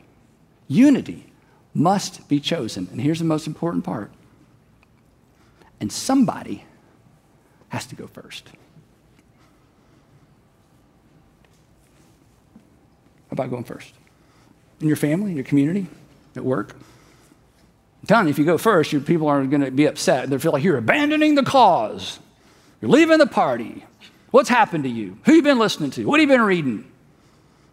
unity 0.72 1.26
must 1.74 2.28
be 2.28 2.40
chosen. 2.40 2.88
And 2.92 3.02
here's 3.02 3.20
the 3.20 3.26
most 3.26 3.48
important 3.48 3.84
part 3.84 4.12
and 5.82 5.92
somebody 5.92 6.64
has 7.70 7.86
to 7.88 7.96
go 7.96 8.06
first. 8.08 8.48
How 13.30 13.34
about 13.34 13.50
going 13.50 13.64
first? 13.64 13.94
In 14.80 14.88
your 14.88 14.98
family, 14.98 15.32
in 15.32 15.38
your 15.38 15.46
community, 15.46 15.88
at 16.36 16.44
work? 16.44 16.76
I'm 16.76 18.08
telling 18.08 18.28
you, 18.28 18.32
if 18.32 18.38
you 18.40 18.46
go 18.46 18.58
first, 18.58 18.92
your 18.92 19.02
people 19.02 19.28
are 19.28 19.44
going 19.46 19.64
to 19.64 19.72
be 19.72 19.86
upset. 19.86 20.30
They 20.30 20.38
feel 20.38 20.52
like 20.52 20.64
you're 20.64 20.78
abandoning 20.78 21.36
the 21.36 21.44
cause. 21.44 22.20
You're 22.82 22.92
leaving 22.92 23.18
the 23.18 23.28
party. 23.28 23.86
What's 24.32 24.50
happened 24.50 24.84
to 24.84 24.90
you? 24.90 25.18
Who 25.26 25.34
you 25.34 25.42
been 25.42 25.60
listening 25.60 25.92
to? 25.92 26.06
What 26.06 26.20
have 26.20 26.30
you 26.30 26.36
been 26.36 26.46
reading? 26.46 26.91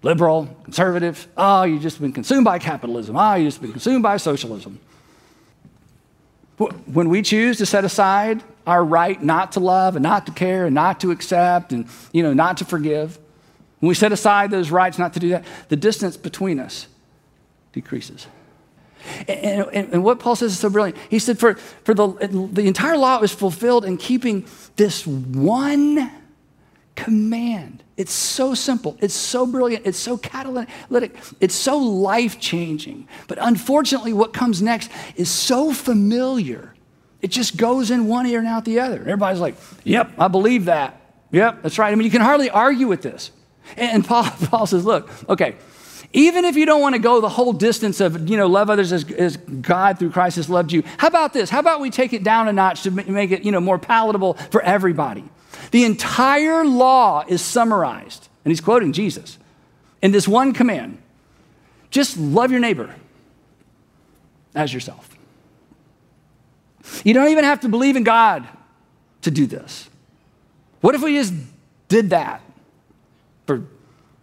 Liberal, 0.02 0.48
conservative? 0.64 1.26
Oh, 1.36 1.64
you've 1.64 1.82
just 1.82 2.00
been 2.00 2.12
consumed 2.12 2.44
by 2.44 2.58
capitalism. 2.58 3.16
Oh, 3.16 3.34
you've 3.34 3.48
just 3.48 3.60
been 3.60 3.72
consumed 3.72 4.02
by 4.02 4.16
socialism. 4.16 4.78
When 6.58 7.08
we 7.08 7.22
choose 7.22 7.58
to 7.58 7.66
set 7.66 7.84
aside 7.84 8.42
our 8.66 8.84
right 8.84 9.20
not 9.22 9.52
to 9.52 9.60
love 9.60 9.96
and 9.96 10.02
not 10.02 10.26
to 10.26 10.32
care 10.32 10.66
and 10.66 10.74
not 10.74 11.00
to 11.00 11.10
accept 11.10 11.72
and 11.72 11.86
you 12.12 12.22
know 12.22 12.34
not 12.34 12.56
to 12.58 12.64
forgive, 12.64 13.18
when 13.80 13.88
we 13.88 13.94
set 13.94 14.10
aside 14.12 14.50
those 14.50 14.70
rights 14.70 14.98
not 14.98 15.14
to 15.14 15.20
do 15.20 15.28
that, 15.30 15.44
the 15.68 15.76
distance 15.76 16.16
between 16.16 16.58
us 16.58 16.88
decreases. 17.72 18.26
And, 19.28 19.66
and, 19.72 19.94
and, 19.94 20.04
what 20.04 20.18
Paul 20.18 20.34
says 20.34 20.52
is 20.52 20.58
so 20.58 20.68
brilliant. 20.68 20.98
He 21.08 21.20
said, 21.20 21.38
for, 21.38 21.54
for 21.54 21.94
the, 21.94 22.08
the 22.52 22.66
entire 22.66 22.96
law 22.96 23.20
was 23.20 23.32
fulfilled 23.32 23.84
in 23.84 23.96
keeping 23.96 24.44
this 24.74 25.06
one 25.06 26.10
command. 26.98 27.84
It's 27.96 28.12
so 28.12 28.54
simple. 28.54 28.98
It's 29.00 29.14
so 29.14 29.46
brilliant. 29.46 29.86
It's 29.86 29.98
so 29.98 30.18
catalytic. 30.18 31.16
It's 31.40 31.54
so 31.54 31.78
life 31.78 32.40
changing. 32.40 33.06
But 33.28 33.38
unfortunately, 33.40 34.12
what 34.12 34.32
comes 34.32 34.60
next 34.60 34.90
is 35.14 35.30
so 35.30 35.72
familiar. 35.72 36.74
It 37.22 37.28
just 37.28 37.56
goes 37.56 37.92
in 37.92 38.08
one 38.08 38.26
ear 38.26 38.40
and 38.40 38.48
out 38.48 38.64
the 38.64 38.80
other. 38.80 38.98
Everybody's 39.00 39.40
like, 39.40 39.54
yep, 39.84 40.10
I 40.18 40.26
believe 40.26 40.64
that. 40.64 41.00
Yep, 41.30 41.62
that's 41.62 41.78
right. 41.78 41.92
I 41.92 41.94
mean, 41.94 42.04
you 42.04 42.10
can 42.10 42.20
hardly 42.20 42.50
argue 42.50 42.88
with 42.88 43.02
this. 43.02 43.30
And 43.76 44.04
Paul, 44.04 44.24
Paul 44.46 44.66
says, 44.66 44.84
look, 44.84 45.08
okay, 45.28 45.54
even 46.12 46.44
if 46.44 46.56
you 46.56 46.66
don't 46.66 46.80
want 46.80 46.96
to 46.96 47.00
go 47.00 47.20
the 47.20 47.28
whole 47.28 47.52
distance 47.52 48.00
of, 48.00 48.28
you 48.28 48.36
know, 48.36 48.48
love 48.48 48.70
others 48.70 48.92
as, 48.92 49.08
as 49.12 49.36
God 49.36 50.00
through 50.00 50.10
Christ 50.10 50.36
has 50.36 50.50
loved 50.50 50.72
you, 50.72 50.82
how 50.96 51.06
about 51.06 51.32
this? 51.32 51.48
How 51.48 51.60
about 51.60 51.80
we 51.80 51.90
take 51.90 52.12
it 52.12 52.24
down 52.24 52.48
a 52.48 52.52
notch 52.52 52.82
to 52.82 52.90
make 52.90 53.30
it, 53.30 53.44
you 53.44 53.52
know, 53.52 53.60
more 53.60 53.78
palatable 53.78 54.34
for 54.50 54.62
everybody? 54.62 55.24
The 55.70 55.84
entire 55.84 56.64
law 56.64 57.24
is 57.26 57.42
summarized, 57.42 58.28
and 58.44 58.50
he's 58.50 58.60
quoting 58.60 58.92
Jesus, 58.92 59.38
in 60.00 60.12
this 60.12 60.28
one 60.28 60.52
command 60.52 60.98
just 61.90 62.16
love 62.16 62.50
your 62.50 62.60
neighbor 62.60 62.94
as 64.54 64.72
yourself. 64.72 65.16
You 67.04 67.14
don't 67.14 67.28
even 67.28 67.44
have 67.44 67.60
to 67.60 67.68
believe 67.68 67.96
in 67.96 68.04
God 68.04 68.46
to 69.22 69.30
do 69.30 69.46
this. 69.46 69.88
What 70.80 70.94
if 70.94 71.02
we 71.02 71.14
just 71.14 71.34
did 71.88 72.10
that 72.10 72.40
for 73.46 73.64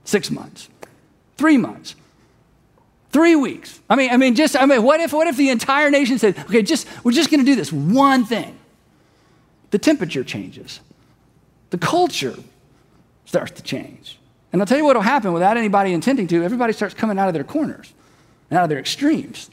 six 0.03 0.31
months? 0.31 0.69
Three 1.38 1.58
months. 1.58 1.95
Three 3.12 3.36
weeks. 3.36 3.79
I 3.89 3.95
mean, 3.95 4.12
I 4.12 4.17
mean, 4.17 4.36
just, 4.36 4.55
I 4.55 4.65
mean, 4.65 4.84
what 4.84 4.99
if, 4.99 5.13
what 5.13 5.27
if 5.27 5.38
the 5.38 5.49
entire 5.49 5.89
nation 5.89 6.17
said, 6.19 6.38
okay, 6.39 6.62
just, 6.62 6.88
we're 7.03 7.12
just 7.12 7.29
going 7.29 7.39
to 7.39 7.45
do 7.45 7.55
this 7.55 7.71
one 7.71 8.25
thing? 8.25 8.58
The 9.71 9.79
temperature 9.79 10.23
changes. 10.23 10.79
The 11.75 11.85
culture 11.85 12.35
starts 13.25 13.51
to 13.51 13.61
change. 13.61 14.17
And 14.53 14.61
I'll 14.61 14.65
tell 14.65 14.77
you 14.77 14.85
what 14.85 14.95
will 14.95 15.03
happen 15.03 15.33
without 15.33 15.57
anybody 15.57 15.91
intending 15.91 16.25
to. 16.27 16.41
Everybody 16.41 16.71
starts 16.71 16.93
coming 16.93 17.19
out 17.19 17.27
of 17.27 17.33
their 17.33 17.43
corners 17.43 17.93
and 18.49 18.57
out 18.57 18.63
of 18.63 18.69
their 18.69 18.79
extremes. 18.79 19.49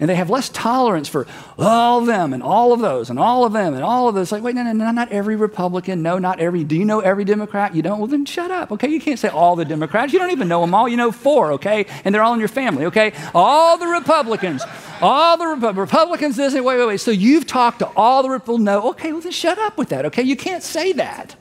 And 0.00 0.08
they 0.08 0.14
have 0.14 0.30
less 0.30 0.48
tolerance 0.48 1.08
for 1.10 1.26
all 1.58 2.00
of 2.00 2.06
them 2.06 2.32
and 2.32 2.42
all 2.42 2.72
of 2.72 2.80
those 2.80 3.10
and 3.10 3.18
all 3.18 3.44
of 3.44 3.52
them 3.52 3.74
and 3.74 3.84
all 3.84 4.08
of 4.08 4.14
those. 4.14 4.32
Like, 4.32 4.42
wait, 4.42 4.54
no, 4.54 4.62
no, 4.62 4.72
no, 4.72 4.90
not 4.92 5.12
every 5.12 5.36
Republican. 5.36 6.00
No, 6.00 6.18
not 6.18 6.40
every. 6.40 6.64
Do 6.64 6.74
you 6.74 6.86
know 6.86 7.00
every 7.00 7.26
Democrat? 7.26 7.74
You 7.74 7.82
don't? 7.82 7.98
Well, 7.98 8.08
then 8.08 8.24
shut 8.24 8.50
up, 8.50 8.72
okay? 8.72 8.88
You 8.88 8.98
can't 8.98 9.18
say 9.18 9.28
all 9.28 9.54
the 9.54 9.66
Democrats. 9.66 10.14
You 10.14 10.20
don't 10.20 10.30
even 10.30 10.48
know 10.48 10.62
them 10.62 10.74
all. 10.74 10.88
You 10.88 10.96
know 10.96 11.12
four, 11.12 11.52
okay? 11.52 11.84
And 12.06 12.14
they're 12.14 12.22
all 12.22 12.32
in 12.32 12.40
your 12.40 12.48
family, 12.48 12.86
okay? 12.86 13.12
All 13.34 13.76
the 13.76 13.88
Republicans. 13.88 14.62
All 15.02 15.36
the 15.36 15.48
Rep- 15.48 15.76
Republicans, 15.76 16.36
this, 16.36 16.54
wait, 16.54 16.64
wait, 16.64 16.86
wait. 16.86 17.00
So 17.00 17.10
you've 17.10 17.46
talked 17.46 17.80
to 17.80 17.90
all 17.94 18.22
the 18.22 18.30
Republicans. 18.30 18.64
No, 18.64 18.88
okay, 18.92 19.12
well, 19.12 19.20
then 19.20 19.32
shut 19.32 19.58
up 19.58 19.76
with 19.76 19.90
that, 19.90 20.06
okay? 20.06 20.22
You 20.22 20.36
can't 20.36 20.62
say 20.62 20.92
that. 20.94 21.36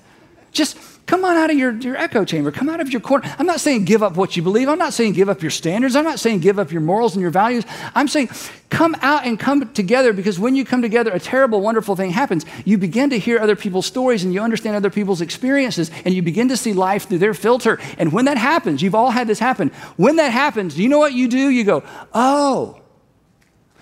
Just 0.52 0.78
Come 1.12 1.26
on 1.26 1.36
out 1.36 1.50
of 1.50 1.58
your, 1.58 1.74
your 1.74 1.98
echo 1.98 2.24
chamber. 2.24 2.52
Come 2.52 2.70
out 2.70 2.80
of 2.80 2.90
your 2.90 3.02
corner. 3.02 3.30
I'm 3.38 3.46
not 3.46 3.60
saying 3.60 3.84
give 3.84 4.02
up 4.02 4.16
what 4.16 4.38
you 4.38 4.44
believe. 4.44 4.70
I'm 4.70 4.78
not 4.78 4.94
saying 4.94 5.12
give 5.12 5.28
up 5.28 5.42
your 5.42 5.52
standards. 5.52 5.94
I'm 5.94 6.06
not 6.06 6.22
saying 6.22 6.40
give 6.40 6.58
up 6.58 6.72
your 6.72 6.80
morals 6.80 7.16
and 7.16 7.22
your 7.22 7.32
values. 7.32 7.66
I'm 7.94 8.08
saying 8.08 8.30
come 8.70 8.96
out 9.02 9.26
and 9.26 9.38
come 9.38 9.74
together 9.74 10.14
because 10.14 10.40
when 10.40 10.56
you 10.56 10.64
come 10.64 10.82
together, 10.82 11.12
a 11.12 11.20
terrible, 11.20 11.60
wonderful 11.60 11.98
thing 11.98 12.12
happens. 12.12 12.46
You 12.64 12.78
begin 12.78 13.10
to 13.10 13.20
hear 13.20 13.40
other 13.40 13.58
people's 13.58 13.88
stories 13.88 14.24
and 14.24 14.34
you 14.34 14.40
understand 14.40 14.78
other 14.78 14.90
people's 14.90 15.20
experiences 15.20 15.92
and 16.06 16.14
you 16.14 16.22
begin 16.22 16.48
to 16.48 16.56
see 16.56 16.72
life 16.72 17.10
through 17.10 17.18
their 17.18 17.34
filter. 17.34 17.78
And 17.98 18.14
when 18.14 18.24
that 18.24 18.38
happens, 18.38 18.82
you've 18.82 18.96
all 18.96 19.12
had 19.12 19.28
this 19.28 19.40
happen. 19.40 19.68
When 19.98 20.16
that 20.16 20.32
happens, 20.32 20.76
do 20.76 20.82
you 20.82 20.88
know 20.88 21.00
what 21.00 21.12
you 21.12 21.28
do? 21.28 21.50
You 21.50 21.66
go, 21.66 21.84
oh. 22.14 22.80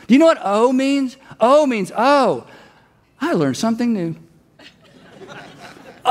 Do 0.08 0.15
you 0.15 0.19
know 0.19 0.25
what 0.25 0.39
oh 0.41 0.73
means? 0.73 1.15
Oh 1.39 1.67
means, 1.67 1.91
oh, 1.95 2.47
I 3.21 3.34
learned 3.34 3.58
something 3.58 3.93
new. 3.93 4.15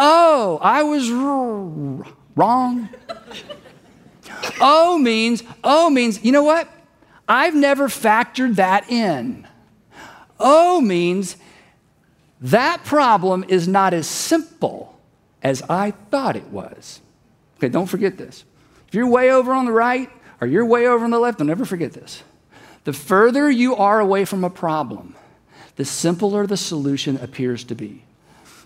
Oh, 0.00 0.60
I 0.62 0.84
was 0.84 1.10
wrong. 1.10 2.88
oh 4.60 4.96
means, 4.96 5.42
oh 5.64 5.90
means, 5.90 6.24
you 6.24 6.30
know 6.30 6.44
what? 6.44 6.72
I've 7.28 7.56
never 7.56 7.88
factored 7.88 8.54
that 8.54 8.88
in. 8.88 9.44
Oh 10.38 10.80
means 10.80 11.36
that 12.40 12.84
problem 12.84 13.44
is 13.48 13.66
not 13.66 13.92
as 13.92 14.06
simple 14.06 14.96
as 15.42 15.62
I 15.68 15.90
thought 16.12 16.36
it 16.36 16.46
was. 16.46 17.00
Okay, 17.56 17.68
don't 17.68 17.86
forget 17.86 18.16
this. 18.16 18.44
If 18.86 18.94
you're 18.94 19.08
way 19.08 19.32
over 19.32 19.52
on 19.52 19.64
the 19.64 19.72
right 19.72 20.08
or 20.40 20.46
you're 20.46 20.64
way 20.64 20.86
over 20.86 21.04
on 21.04 21.10
the 21.10 21.18
left, 21.18 21.38
don't 21.38 21.50
ever 21.50 21.64
forget 21.64 21.92
this. 21.92 22.22
The 22.84 22.92
further 22.92 23.50
you 23.50 23.74
are 23.74 23.98
away 23.98 24.24
from 24.24 24.44
a 24.44 24.50
problem, 24.50 25.16
the 25.74 25.84
simpler 25.84 26.46
the 26.46 26.56
solution 26.56 27.16
appears 27.16 27.64
to 27.64 27.74
be. 27.74 28.04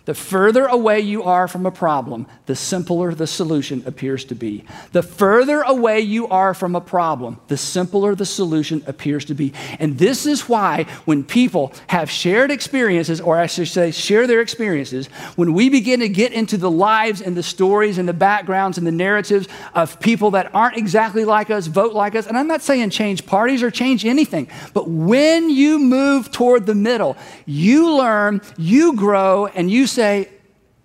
The 0.05 0.15
further 0.15 0.67
away 0.67 1.01
you 1.01 1.23
are 1.23 1.47
from 1.47 1.65
a 1.65 1.71
problem, 1.71 2.27
the 2.47 2.57
simpler 2.57 3.15
the 3.15 3.27
solution 3.27 3.85
appears 3.87 4.25
to 4.27 4.35
be. 4.35 4.65
The 4.91 5.03
further 5.03 5.61
away 5.61 6.01
you 6.01 6.27
are 6.27 6.55
from 6.55 6.75
a 6.75 6.81
problem, 6.81 7.41
the 7.47 7.57
simpler 7.57 8.17
the 8.17 8.27
solution 8.27 8.83
appears 8.89 9.25
to 9.27 9.35
be. 9.35 9.53
And 9.79 9.99
this 9.99 10.27
is 10.27 10.49
why, 10.49 10.87
when 11.05 11.23
people 11.23 11.73
have 11.87 12.11
shared 12.11 12.51
experiences, 12.51 13.21
or 13.21 13.39
I 13.39 13.47
should 13.47 13.69
say, 13.69 13.93
share 13.93 14.27
their 14.27 14.41
experiences, 14.41 15.07
when 15.37 15.53
we 15.53 15.69
begin 15.69 16.01
to 16.01 16.09
get 16.09 16.33
into 16.33 16.57
the 16.57 16.71
lives 16.71 17.21
and 17.21 17.37
the 17.37 17.43
stories 17.43 17.97
and 17.99 18.09
the 18.09 18.13
backgrounds 18.13 18.79
and 18.79 18.87
the 18.87 18.93
narratives 18.93 19.47
of 19.73 20.01
people 20.01 20.33
that 20.33 20.53
aren't 20.53 20.77
exactly 20.77 21.25
like 21.25 21.51
us, 21.51 21.69
vote 21.69 21.93
like 21.93 22.17
us, 22.17 22.27
and 22.27 22.37
I'm 22.37 22.49
not 22.49 22.63
saying 22.63 22.91
change 22.91 23.25
parties 23.25 23.63
or 23.63 23.71
change 23.71 24.05
anything, 24.05 24.49
but 24.75 24.89
when 24.89 25.49
you 25.49 25.79
move 25.79 26.33
toward 26.33 26.67
the 26.67 26.75
middle, 26.75 27.17
you 27.47 27.95
learn, 27.95 28.41
you 28.59 28.97
grow, 28.97 29.47
and 29.47 29.71
you 29.71 29.87
say, 29.93 30.29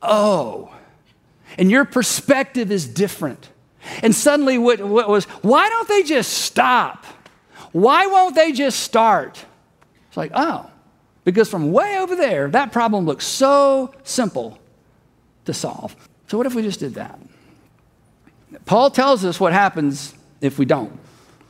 oh, 0.02 0.74
and 1.58 1.72
your 1.72 1.86
perspective 1.86 2.72
is 2.72 2.88
different. 2.88 3.50
And 4.04 4.14
suddenly, 4.14 4.58
what, 4.58 4.82
what 4.82 5.10
was, 5.10 5.26
why 5.42 5.70
don't 5.70 5.88
they 5.88 6.04
just 6.04 6.34
stop? 6.34 7.06
Why 7.72 8.08
won't 8.08 8.36
they 8.36 8.52
just 8.52 8.80
start? 8.80 9.44
It's 10.08 10.18
like, 10.18 10.32
oh, 10.34 10.70
because 11.24 11.50
from 11.50 11.72
way 11.72 11.98
over 11.98 12.16
there, 12.16 12.50
that 12.50 12.72
problem 12.72 13.06
looks 13.06 13.26
so 13.26 13.94
simple 14.04 14.60
to 15.46 15.54
solve. 15.54 15.96
So, 16.28 16.38
what 16.38 16.48
if 16.48 16.56
we 16.56 16.62
just 16.62 16.80
did 16.80 16.96
that? 16.96 17.20
Paul 18.66 18.90
tells 18.92 19.24
us 19.26 19.40
what 19.40 19.54
happens 19.54 20.14
if 20.42 20.60
we 20.60 20.66
don't. 20.66 20.98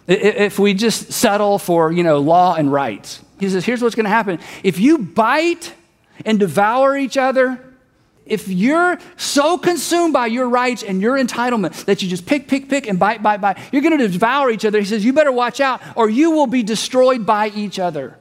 If 0.07 0.57
we 0.57 0.73
just 0.73 1.11
settle 1.11 1.59
for, 1.59 1.91
you 1.91 2.03
know, 2.03 2.19
law 2.19 2.55
and 2.55 2.71
rights. 2.71 3.21
He 3.39 3.49
says, 3.49 3.65
here's 3.65 3.81
what's 3.81 3.95
going 3.95 4.05
to 4.05 4.09
happen. 4.09 4.39
If 4.63 4.79
you 4.79 4.99
bite 4.99 5.73
and 6.25 6.39
devour 6.39 6.97
each 6.97 7.17
other, 7.17 7.63
if 8.25 8.47
you're 8.47 8.99
so 9.15 9.57
consumed 9.57 10.13
by 10.13 10.27
your 10.27 10.49
rights 10.49 10.83
and 10.83 11.01
your 11.01 11.17
entitlement 11.17 11.85
that 11.85 12.01
you 12.03 12.09
just 12.09 12.25
pick, 12.25 12.47
pick, 12.47 12.69
pick, 12.69 12.87
and 12.87 12.99
bite, 12.99 13.23
bite, 13.23 13.41
bite, 13.41 13.57
you're 13.71 13.81
going 13.81 13.97
to 13.97 14.07
devour 14.07 14.49
each 14.49 14.65
other. 14.65 14.79
He 14.79 14.85
says, 14.85 15.05
You 15.05 15.13
better 15.13 15.31
watch 15.31 15.59
out, 15.59 15.81
or 15.95 16.09
you 16.09 16.31
will 16.31 16.47
be 16.47 16.63
destroyed 16.63 17.25
by 17.25 17.49
each 17.49 17.79
other. 17.79 18.17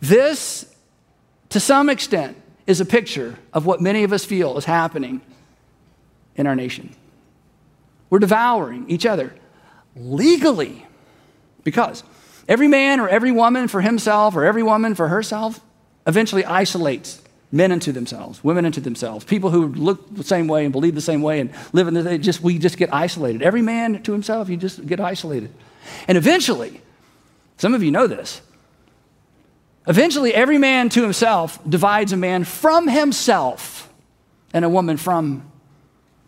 This, 0.00 0.74
to 1.50 1.60
some 1.60 1.90
extent, 1.90 2.36
is 2.66 2.80
a 2.80 2.86
picture 2.86 3.38
of 3.52 3.66
what 3.66 3.80
many 3.80 4.04
of 4.04 4.12
us 4.12 4.24
feel 4.24 4.56
is 4.56 4.64
happening 4.64 5.20
in 6.36 6.46
our 6.46 6.56
nation. 6.56 6.94
we're 8.10 8.18
devouring 8.18 8.88
each 8.88 9.06
other 9.06 9.34
legally. 9.96 10.86
Because 11.62 12.02
every 12.48 12.68
man 12.68 13.00
or 13.00 13.08
every 13.08 13.32
woman 13.32 13.68
for 13.68 13.80
himself 13.80 14.36
or 14.36 14.44
every 14.44 14.62
woman 14.62 14.94
for 14.94 15.08
herself 15.08 15.60
eventually 16.06 16.44
isolates 16.44 17.20
men 17.54 17.70
into 17.70 17.92
themselves, 17.92 18.42
women 18.42 18.64
into 18.64 18.80
themselves, 18.80 19.24
people 19.24 19.50
who 19.50 19.68
look 19.68 20.12
the 20.14 20.24
same 20.24 20.48
way 20.48 20.64
and 20.64 20.72
believe 20.72 20.94
the 20.94 21.00
same 21.00 21.22
way 21.22 21.38
and 21.38 21.50
live 21.72 21.86
in 21.86 21.94
the 21.94 22.18
just 22.18 22.40
we 22.40 22.58
just 22.58 22.76
get 22.76 22.92
isolated. 22.92 23.42
Every 23.42 23.62
man 23.62 24.02
to 24.02 24.12
himself, 24.12 24.48
you 24.48 24.56
just 24.56 24.84
get 24.84 24.98
isolated. 24.98 25.52
And 26.08 26.18
eventually, 26.18 26.80
some 27.56 27.74
of 27.74 27.82
you 27.82 27.92
know 27.92 28.06
this. 28.06 28.40
Eventually, 29.86 30.34
every 30.34 30.58
man 30.58 30.88
to 30.90 31.02
himself 31.02 31.58
divides 31.68 32.12
a 32.12 32.16
man 32.16 32.44
from 32.44 32.88
himself 32.88 33.92
and 34.52 34.64
a 34.64 34.68
woman 34.68 34.96
from 34.96 35.50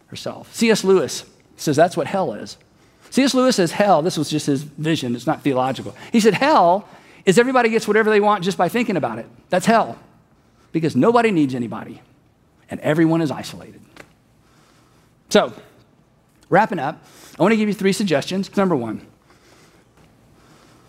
herself. 0.08 0.54
C.S. 0.54 0.84
Lewis 0.84 1.24
says 1.56 1.74
that's 1.74 1.96
what 1.96 2.06
hell 2.06 2.34
is. 2.34 2.56
C.S. 3.10 3.34
Lewis 3.34 3.56
says 3.56 3.72
hell, 3.72 4.02
this 4.02 4.16
was 4.16 4.28
just 4.28 4.46
his 4.46 4.62
vision, 4.62 5.16
it's 5.16 5.26
not 5.26 5.42
theological. 5.42 5.96
He 6.12 6.20
said 6.20 6.34
hell 6.34 6.88
is 7.26 7.38
everybody 7.38 7.68
gets 7.68 7.86
whatever 7.86 8.08
they 8.08 8.20
want 8.20 8.44
just 8.44 8.56
by 8.56 8.68
thinking 8.68 8.96
about 8.96 9.18
it. 9.18 9.26
That's 9.50 9.66
hell 9.66 9.98
because 10.72 10.94
nobody 10.94 11.32
needs 11.32 11.54
anybody 11.54 12.00
and 12.70 12.80
everyone 12.80 13.20
is 13.20 13.30
isolated. 13.30 13.80
So, 15.28 15.52
wrapping 16.48 16.78
up, 16.78 17.04
I 17.38 17.42
want 17.42 17.52
to 17.52 17.56
give 17.56 17.68
you 17.68 17.74
three 17.74 17.92
suggestions. 17.92 18.56
Number 18.56 18.76
one, 18.76 19.04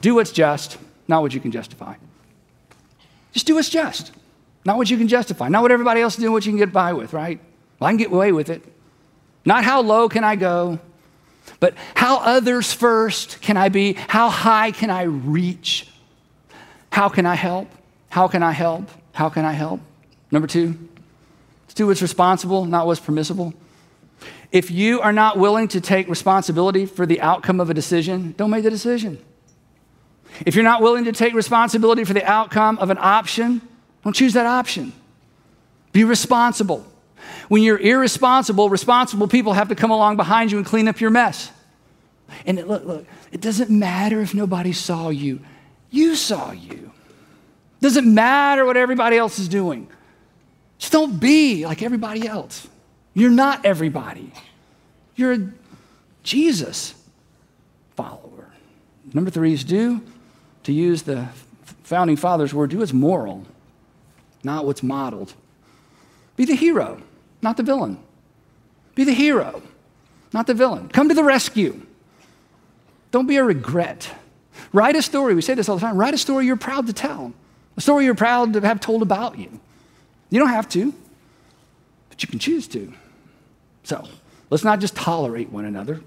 do 0.01 0.13
what's 0.15 0.31
just, 0.31 0.77
not 1.07 1.23
what 1.23 1.33
you 1.33 1.39
can 1.39 1.51
justify. 1.51 1.95
Just 3.33 3.47
do 3.47 3.55
what's 3.55 3.69
just, 3.69 4.11
not 4.63 4.77
what 4.77 4.89
you 4.89 4.97
can 4.97 5.07
justify, 5.07 5.49
not 5.49 5.63
what 5.63 5.71
everybody 5.71 6.01
else 6.01 6.13
is 6.13 6.19
doing, 6.19 6.33
what 6.33 6.45
you 6.45 6.51
can 6.51 6.59
get 6.59 6.71
by 6.71 6.93
with, 6.93 7.13
right? 7.13 7.39
Well, 7.79 7.87
I 7.87 7.91
can 7.91 7.97
get 7.97 8.11
away 8.11 8.31
with 8.31 8.49
it. 8.49 8.63
Not 9.43 9.63
how 9.63 9.81
low 9.81 10.07
can 10.07 10.23
I 10.23 10.35
go, 10.35 10.79
but 11.59 11.73
how 11.95 12.17
others 12.17 12.73
first 12.73 13.41
can 13.41 13.57
I 13.57 13.69
be? 13.69 13.93
How 13.93 14.29
high 14.29 14.71
can 14.71 14.89
I 14.89 15.03
reach? 15.03 15.87
How 16.97 17.09
can 17.09 17.27
I 17.27 17.35
help? 17.35 17.69
How 18.09 18.27
can 18.27 18.41
I 18.41 18.51
help? 18.51 18.89
How 19.13 19.29
can 19.29 19.45
I 19.45 19.51
help? 19.51 19.81
Number 20.31 20.47
two, 20.47 20.89
do 21.75 21.85
what's 21.85 22.01
responsible, 22.01 22.65
not 22.65 22.87
what's 22.87 22.99
permissible. 22.99 23.53
If 24.51 24.71
you 24.71 24.99
are 25.01 25.13
not 25.13 25.37
willing 25.37 25.67
to 25.67 25.79
take 25.79 26.07
responsibility 26.07 26.87
for 26.87 27.05
the 27.05 27.21
outcome 27.21 27.59
of 27.59 27.69
a 27.69 27.75
decision, 27.75 28.33
don't 28.35 28.49
make 28.49 28.63
the 28.63 28.71
decision. 28.71 29.23
If 30.43 30.55
you're 30.55 30.63
not 30.63 30.81
willing 30.81 31.05
to 31.05 31.11
take 31.11 31.35
responsibility 31.35 32.03
for 32.03 32.13
the 32.13 32.25
outcome 32.25 32.79
of 32.79 32.89
an 32.89 32.97
option, 32.99 33.61
don't 34.03 34.15
choose 34.15 34.33
that 34.33 34.47
option. 34.47 34.91
Be 35.91 36.03
responsible. 36.03 36.83
When 37.47 37.61
you're 37.61 37.77
irresponsible, 37.77 38.71
responsible 38.71 39.27
people 39.27 39.53
have 39.53 39.69
to 39.69 39.75
come 39.75 39.91
along 39.91 40.17
behind 40.17 40.51
you 40.51 40.57
and 40.57 40.65
clean 40.65 40.87
up 40.87 40.99
your 40.99 41.11
mess. 41.11 41.51
And 42.47 42.57
it, 42.57 42.67
look, 42.67 42.85
look, 42.85 43.05
it 43.31 43.39
doesn't 43.39 43.69
matter 43.69 44.19
if 44.19 44.33
nobody 44.33 44.73
saw 44.73 45.09
you. 45.09 45.41
You 45.89 46.15
saw 46.15 46.51
you. 46.51 46.91
Doesn't 47.79 48.11
matter 48.11 48.65
what 48.65 48.77
everybody 48.77 49.17
else 49.17 49.39
is 49.39 49.47
doing. 49.47 49.87
Just 50.77 50.91
don't 50.91 51.19
be 51.19 51.65
like 51.65 51.81
everybody 51.81 52.27
else. 52.27 52.67
You're 53.13 53.31
not 53.31 53.65
everybody. 53.65 54.31
You're 55.15 55.33
a 55.33 55.49
Jesus 56.23 56.93
follower. 57.95 58.51
Number 59.13 59.31
three 59.31 59.53
is 59.53 59.63
do, 59.63 60.01
to 60.63 60.73
use 60.73 61.03
the 61.03 61.27
founding 61.83 62.17
fathers' 62.17 62.53
word, 62.53 62.69
do 62.69 62.79
what's 62.79 62.93
moral, 62.93 63.45
not 64.43 64.65
what's 64.65 64.83
modeled. 64.83 65.33
Be 66.35 66.45
the 66.45 66.55
hero, 66.55 67.01
not 67.41 67.57
the 67.57 67.63
villain. 67.63 67.99
Be 68.93 69.03
the 69.03 69.13
hero, 69.13 69.61
not 70.33 70.47
the 70.47 70.53
villain. 70.53 70.89
Come 70.89 71.07
to 71.09 71.15
the 71.15 71.23
rescue. 71.23 71.81
Don't 73.11 73.27
be 73.27 73.37
a 73.37 73.43
regret. 73.43 74.11
Write 74.73 74.95
a 74.95 75.01
story. 75.01 75.35
We 75.35 75.41
say 75.41 75.53
this 75.53 75.69
all 75.69 75.75
the 75.75 75.81
time. 75.81 75.97
Write 75.97 76.13
a 76.13 76.17
story 76.17 76.45
you're 76.45 76.57
proud 76.57 76.87
to 76.87 76.93
tell. 76.93 77.33
A 77.75 77.81
story 77.81 78.05
you're 78.05 78.15
proud 78.15 78.53
to 78.53 78.61
have 78.61 78.79
told 78.79 79.01
about 79.01 79.37
you. 79.37 79.59
You 80.29 80.39
don't 80.39 80.49
have 80.49 80.67
to, 80.69 80.93
but 82.09 82.21
you 82.21 82.27
can 82.27 82.39
choose 82.39 82.67
to. 82.69 82.93
So 83.83 84.07
let's 84.49 84.63
not 84.63 84.79
just 84.79 84.95
tolerate 84.95 85.49
one 85.49 85.65
another. 85.65 86.01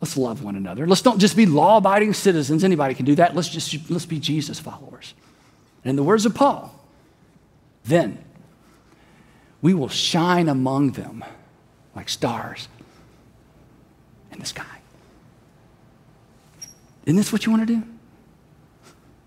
Let's 0.00 0.16
love 0.16 0.42
one 0.42 0.56
another. 0.56 0.86
Let's 0.86 1.02
don't 1.02 1.18
just 1.18 1.36
be 1.36 1.46
law 1.46 1.78
abiding 1.78 2.14
citizens. 2.14 2.64
Anybody 2.64 2.94
can 2.94 3.04
do 3.04 3.14
that. 3.16 3.34
Let's 3.34 3.48
just 3.48 3.90
let's 3.90 4.06
be 4.06 4.18
Jesus 4.18 4.60
followers. 4.60 5.14
And 5.84 5.90
in 5.90 5.96
the 5.96 6.02
words 6.02 6.26
of 6.26 6.34
Paul, 6.34 6.74
then 7.84 8.24
we 9.60 9.74
will 9.74 9.88
shine 9.88 10.48
among 10.48 10.92
them 10.92 11.24
like 11.94 12.08
stars 12.08 12.68
in 14.30 14.38
the 14.38 14.46
sky. 14.46 14.77
Isn't 17.08 17.16
this 17.16 17.32
what 17.32 17.46
you 17.46 17.52
want 17.52 17.66
to 17.66 17.74
do? 17.74 17.82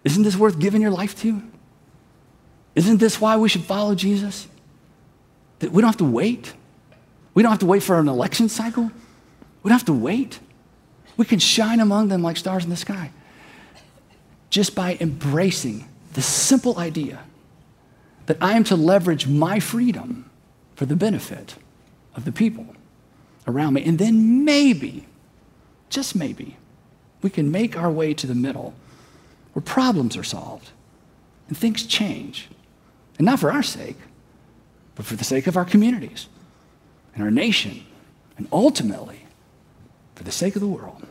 Isn't 0.03 0.21
this 0.21 0.35
worth 0.35 0.59
giving 0.59 0.83
your 0.83 0.91
life 0.91 1.19
to? 1.21 1.41
Isn't 2.75 2.99
this 2.99 3.19
why 3.19 3.37
we 3.37 3.49
should 3.49 3.63
follow 3.63 3.95
Jesus? 3.95 4.47
That 5.59 5.71
we 5.71 5.81
don't 5.81 5.89
have 5.89 5.97
to 5.97 6.05
wait. 6.05 6.53
We 7.33 7.41
don't 7.41 7.49
have 7.49 7.59
to 7.61 7.65
wait 7.65 7.81
for 7.81 7.97
an 7.97 8.07
election 8.07 8.49
cycle. 8.49 8.83
We 9.63 9.69
don't 9.69 9.79
have 9.79 9.85
to 9.85 9.93
wait. 9.93 10.39
We 11.17 11.25
can 11.25 11.39
shine 11.39 11.79
among 11.79 12.09
them 12.09 12.21
like 12.21 12.37
stars 12.37 12.63
in 12.63 12.69
the 12.69 12.77
sky 12.77 13.09
just 14.51 14.75
by 14.75 14.95
embracing 14.99 15.87
the 16.13 16.21
simple 16.21 16.77
idea 16.77 17.23
that 18.27 18.37
I 18.39 18.53
am 18.53 18.63
to 18.65 18.75
leverage 18.75 19.25
my 19.25 19.59
freedom 19.59 20.29
for 20.75 20.85
the 20.85 20.95
benefit 20.95 21.55
of 22.15 22.25
the 22.25 22.31
people 22.31 22.67
around 23.47 23.73
me. 23.73 23.83
And 23.83 23.97
then 23.97 24.45
maybe, 24.45 25.07
just 25.89 26.15
maybe, 26.15 26.57
we 27.21 27.29
can 27.29 27.51
make 27.51 27.77
our 27.77 27.91
way 27.91 28.13
to 28.13 28.27
the 28.27 28.35
middle 28.35 28.73
where 29.53 29.63
problems 29.63 30.17
are 30.17 30.23
solved 30.23 30.71
and 31.47 31.57
things 31.57 31.85
change. 31.85 32.49
And 33.17 33.25
not 33.25 33.39
for 33.39 33.51
our 33.51 33.63
sake, 33.63 33.97
but 34.95 35.05
for 35.05 35.15
the 35.15 35.23
sake 35.23 35.47
of 35.47 35.57
our 35.57 35.65
communities 35.65 36.27
and 37.13 37.23
our 37.23 37.31
nation, 37.31 37.85
and 38.37 38.47
ultimately 38.51 39.25
for 40.15 40.23
the 40.23 40.31
sake 40.31 40.55
of 40.55 40.61
the 40.61 40.67
world. 40.67 41.05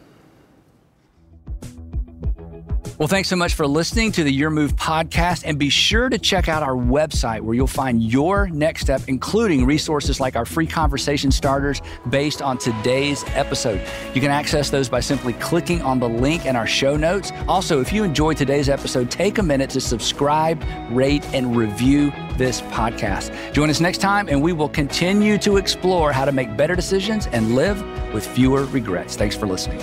Well, 3.00 3.08
thanks 3.08 3.30
so 3.30 3.36
much 3.36 3.54
for 3.54 3.66
listening 3.66 4.12
to 4.12 4.24
the 4.24 4.30
Your 4.30 4.50
Move 4.50 4.76
podcast. 4.76 5.44
And 5.46 5.58
be 5.58 5.70
sure 5.70 6.10
to 6.10 6.18
check 6.18 6.50
out 6.50 6.62
our 6.62 6.74
website 6.74 7.40
where 7.40 7.54
you'll 7.54 7.66
find 7.66 8.02
your 8.02 8.50
next 8.50 8.82
step, 8.82 9.00
including 9.06 9.64
resources 9.64 10.20
like 10.20 10.36
our 10.36 10.44
free 10.44 10.66
conversation 10.66 11.30
starters 11.30 11.80
based 12.10 12.42
on 12.42 12.58
today's 12.58 13.24
episode. 13.28 13.80
You 14.12 14.20
can 14.20 14.30
access 14.30 14.68
those 14.68 14.90
by 14.90 15.00
simply 15.00 15.32
clicking 15.32 15.80
on 15.80 15.98
the 15.98 16.10
link 16.10 16.44
in 16.44 16.56
our 16.56 16.66
show 16.66 16.94
notes. 16.94 17.32
Also, 17.48 17.80
if 17.80 17.90
you 17.90 18.04
enjoyed 18.04 18.36
today's 18.36 18.68
episode, 18.68 19.10
take 19.10 19.38
a 19.38 19.42
minute 19.42 19.70
to 19.70 19.80
subscribe, 19.80 20.62
rate, 20.90 21.24
and 21.32 21.56
review 21.56 22.12
this 22.36 22.60
podcast. 22.60 23.32
Join 23.54 23.70
us 23.70 23.80
next 23.80 24.02
time, 24.02 24.28
and 24.28 24.42
we 24.42 24.52
will 24.52 24.68
continue 24.68 25.38
to 25.38 25.56
explore 25.56 26.12
how 26.12 26.26
to 26.26 26.32
make 26.32 26.54
better 26.54 26.76
decisions 26.76 27.28
and 27.28 27.54
live 27.54 27.82
with 28.12 28.26
fewer 28.26 28.66
regrets. 28.66 29.16
Thanks 29.16 29.34
for 29.34 29.46
listening. 29.46 29.80